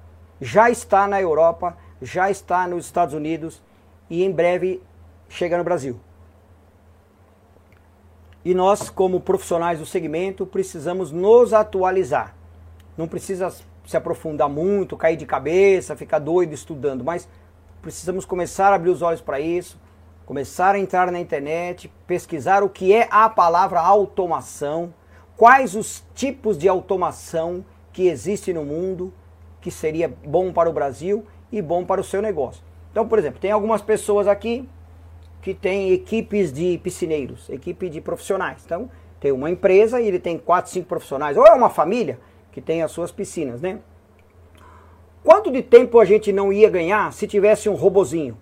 [0.41, 3.63] já está na Europa, já está nos Estados Unidos
[4.09, 4.83] e em breve
[5.29, 6.01] chega no Brasil.
[8.45, 12.35] E nós, como profissionais do segmento, precisamos nos atualizar.
[12.97, 13.53] Não precisa
[13.87, 17.29] se aprofundar muito, cair de cabeça, ficar doido estudando, mas
[17.83, 19.79] precisamos começar a abrir os olhos para isso,
[20.25, 24.95] começar a entrar na internet, pesquisar o que é a palavra automação,
[25.41, 27.65] quais os tipos de automação
[27.95, 29.11] que existem no mundo,
[29.59, 32.63] que seria bom para o Brasil e bom para o seu negócio.
[32.91, 34.69] Então, por exemplo, tem algumas pessoas aqui
[35.41, 38.61] que tem equipes de piscineiros, equipe de profissionais.
[38.67, 42.19] Então, tem uma empresa e ele tem quatro, cinco profissionais, ou é uma família
[42.53, 43.79] que tem as suas piscinas, né?
[45.25, 48.37] Quanto de tempo a gente não ia ganhar se tivesse um robozinho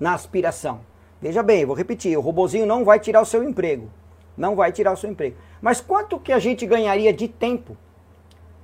[0.00, 0.80] na aspiração?
[1.20, 3.88] Veja bem, vou repetir, o robozinho não vai tirar o seu emprego.
[4.36, 5.36] Não vai tirar o seu emprego.
[5.60, 7.76] Mas quanto que a gente ganharia de tempo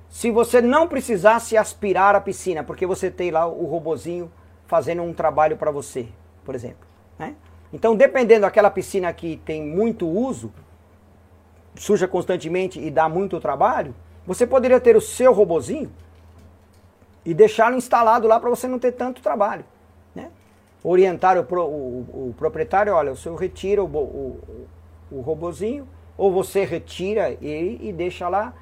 [0.09, 4.31] se você não precisasse aspirar a piscina, porque você tem lá o robozinho
[4.65, 6.07] fazendo um trabalho para você,
[6.43, 7.35] por exemplo, né?
[7.71, 10.51] Então, dependendo daquela piscina que tem muito uso,
[11.75, 13.93] suja constantemente e dá muito trabalho,
[14.25, 15.91] você poderia ter o seu robozinho
[17.23, 19.63] e deixá-lo instalado lá para você não ter tanto trabalho.
[20.15, 20.31] Né?
[20.83, 24.67] Orientar o, pro, o, o, proprietário, olha, o senhor retira o, o,
[25.11, 25.87] o robozinho,
[26.17, 28.53] ou você retira ele e deixa lá,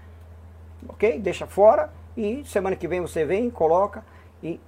[0.88, 1.20] ok?
[1.20, 4.04] Deixa fora e semana que vem você vem, coloca
[4.42, 4.60] e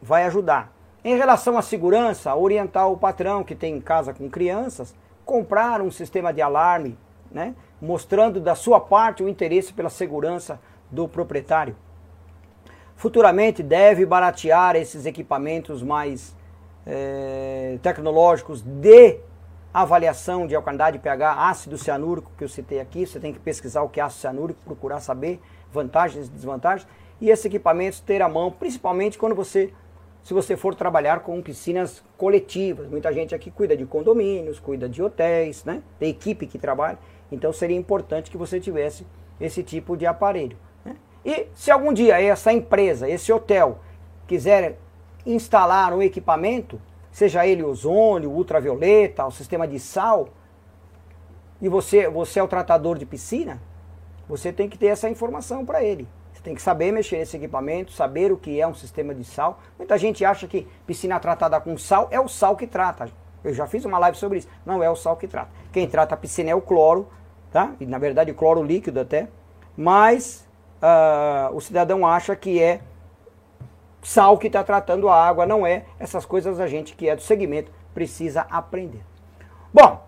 [0.00, 0.72] vai ajudar.
[1.02, 6.32] Em relação à segurança, orientar o patrão que tem casa com crianças, comprar um sistema
[6.32, 6.98] de alarme,
[7.30, 10.60] né, mostrando da sua parte o interesse pela segurança
[10.90, 11.76] do proprietário.
[12.96, 16.34] Futuramente deve baratear esses equipamentos mais
[16.86, 19.18] é, tecnológicos de
[19.74, 23.88] avaliação de alcalinidade pH, ácido cianúrico que eu citei aqui, você tem que pesquisar o
[23.88, 25.40] que é ácido cianúrico, procurar saber
[25.72, 26.88] vantagens e desvantagens,
[27.20, 29.72] e esses equipamentos ter à mão, principalmente quando você
[30.22, 32.88] se você for trabalhar com piscinas coletivas.
[32.88, 35.82] Muita gente aqui cuida de condomínios, cuida de hotéis, né?
[35.98, 36.98] Tem equipe que trabalha.
[37.30, 39.06] Então seria importante que você tivesse
[39.38, 40.56] esse tipo de aparelho.
[40.82, 40.96] Né?
[41.22, 43.80] E se algum dia essa empresa, esse hotel,
[44.26, 44.78] quiser
[45.26, 46.80] instalar um equipamento,
[47.14, 50.28] seja ele ozônio, ultravioleta, o sistema de sal,
[51.62, 53.58] e você, você é o tratador de piscina,
[54.28, 56.06] você tem que ter essa informação para ele
[56.44, 59.58] tem que saber mexer nesse equipamento, saber o que é um sistema de sal.
[59.78, 63.08] Muita gente acha que piscina tratada com sal é o sal que trata.
[63.42, 64.48] Eu já fiz uma live sobre isso.
[64.64, 65.50] Não é o sal que trata.
[65.72, 67.08] Quem trata a piscina é o cloro,
[67.50, 67.72] tá?
[67.80, 69.28] E na verdade cloro líquido até.
[69.74, 70.46] Mas
[70.82, 72.82] uh, o cidadão acha que é
[74.04, 75.84] sal que está tratando a água, não é.
[75.98, 79.02] Essas coisas a gente que é do segmento precisa aprender.
[79.72, 80.04] Bom,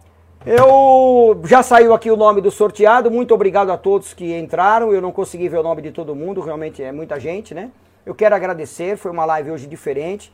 [0.49, 3.11] Eu já saiu aqui o nome do sorteado.
[3.11, 4.93] Muito obrigado a todos que entraram.
[4.93, 7.73] Eu não consegui ver o nome de todo mundo, realmente é muita gente, né?
[8.05, 8.97] Eu quero agradecer.
[8.97, 10.33] Foi uma live hoje diferente,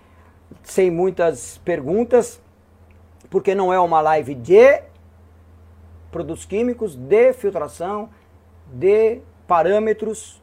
[0.62, 2.42] sem muitas perguntas,
[3.30, 4.82] porque não é uma live de
[6.10, 8.10] produtos químicos, de filtração,
[8.66, 10.42] de parâmetros.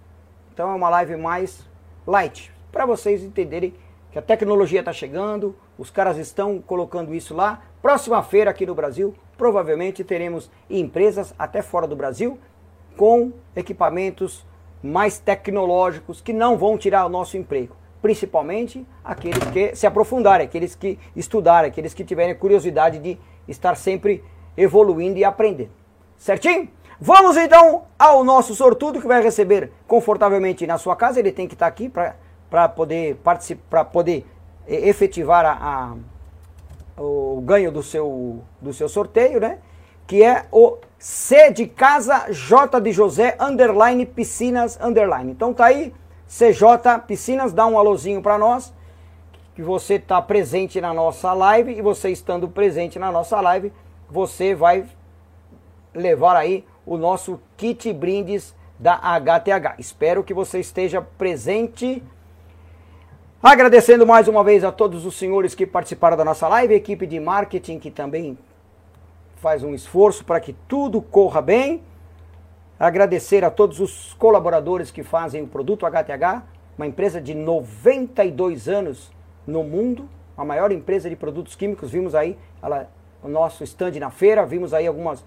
[0.51, 1.63] Então é uma live mais
[2.07, 3.73] light, para vocês entenderem
[4.11, 7.61] que a tecnologia está chegando, os caras estão colocando isso lá.
[7.81, 12.39] Próxima feira aqui no Brasil, provavelmente teremos empresas até fora do Brasil
[12.97, 14.45] com equipamentos
[14.81, 17.75] mais tecnológicos que não vão tirar o nosso emprego.
[18.01, 23.17] Principalmente aqueles que se aprofundarem, aqueles que estudarem, aqueles que tiverem curiosidade de
[23.47, 24.23] estar sempre
[24.57, 25.71] evoluindo e aprendendo.
[26.17, 26.69] Certinho?
[26.99, 31.19] Vamos então ao nosso sortudo que vai receber confortavelmente na sua casa.
[31.19, 32.15] Ele tem que estar aqui para
[32.69, 34.25] poder participar, para poder
[34.67, 35.93] efetivar a,
[36.97, 39.59] a, o ganho do seu, do seu sorteio, né?
[40.07, 45.31] Que é o C de casa J de José underline piscinas underline.
[45.31, 45.93] Então tá aí
[46.29, 48.71] CJ Piscinas, dá um alôzinho para nós
[49.55, 53.73] que você está presente na nossa live e você estando presente na nossa live,
[54.09, 54.85] você vai
[55.93, 59.75] levar aí o nosso kit brindes da HTH.
[59.79, 62.01] Espero que você esteja presente.
[63.41, 67.21] Agradecendo mais uma vez a todos os senhores que participaram da nossa live, equipe de
[67.21, 68.37] marketing que também
[69.37, 71.81] faz um esforço para que tudo corra bem.
[72.77, 76.43] Agradecer a todos os colaboradores que fazem o produto HTH,
[76.77, 79.09] uma empresa de 92 anos
[79.47, 81.91] no mundo, a maior empresa de produtos químicos.
[81.91, 82.89] Vimos aí ela,
[83.23, 85.23] o nosso stand na feira, vimos aí algumas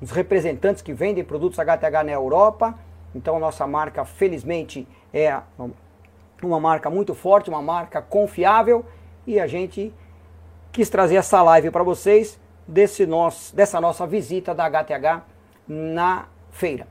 [0.00, 2.74] os representantes que vendem produtos HTH na Europa.
[3.14, 5.42] Então, nossa marca, felizmente, é
[6.46, 8.84] uma marca muito forte, uma marca confiável.
[9.26, 9.92] E a gente
[10.72, 15.22] quis trazer essa live para vocês desse nosso, dessa nossa visita da HTH
[15.66, 16.86] na feira.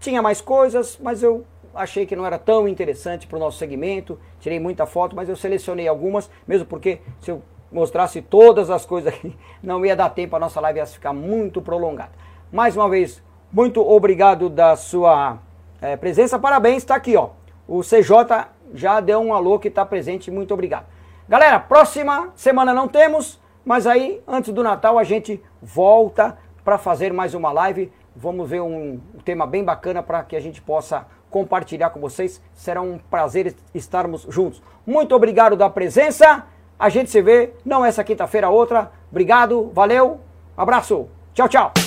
[0.00, 1.44] Tinha mais coisas, mas eu
[1.74, 4.18] achei que não era tão interessante para o nosso segmento.
[4.40, 9.12] Tirei muita foto, mas eu selecionei algumas, mesmo porque se eu mostrasse todas as coisas
[9.12, 12.12] aqui, não ia dar tempo, a nossa live ia ficar muito prolongada.
[12.52, 13.22] Mais uma vez,
[13.52, 15.38] muito obrigado da sua
[15.80, 16.38] é, presença.
[16.38, 17.30] Parabéns, está aqui, ó.
[17.66, 20.30] O CJ já deu um alô que está presente.
[20.30, 20.86] Muito obrigado.
[21.28, 27.12] Galera, próxima semana não temos, mas aí antes do Natal a gente volta para fazer
[27.12, 27.92] mais uma live.
[28.14, 32.40] Vamos ver um tema bem bacana para que a gente possa compartilhar com vocês.
[32.54, 34.62] Será um prazer estarmos juntos.
[34.86, 36.44] Muito obrigado da presença.
[36.78, 38.90] A gente se vê, não essa quinta-feira, outra.
[39.10, 40.20] Obrigado, valeu,
[40.56, 41.85] abraço, tchau, tchau.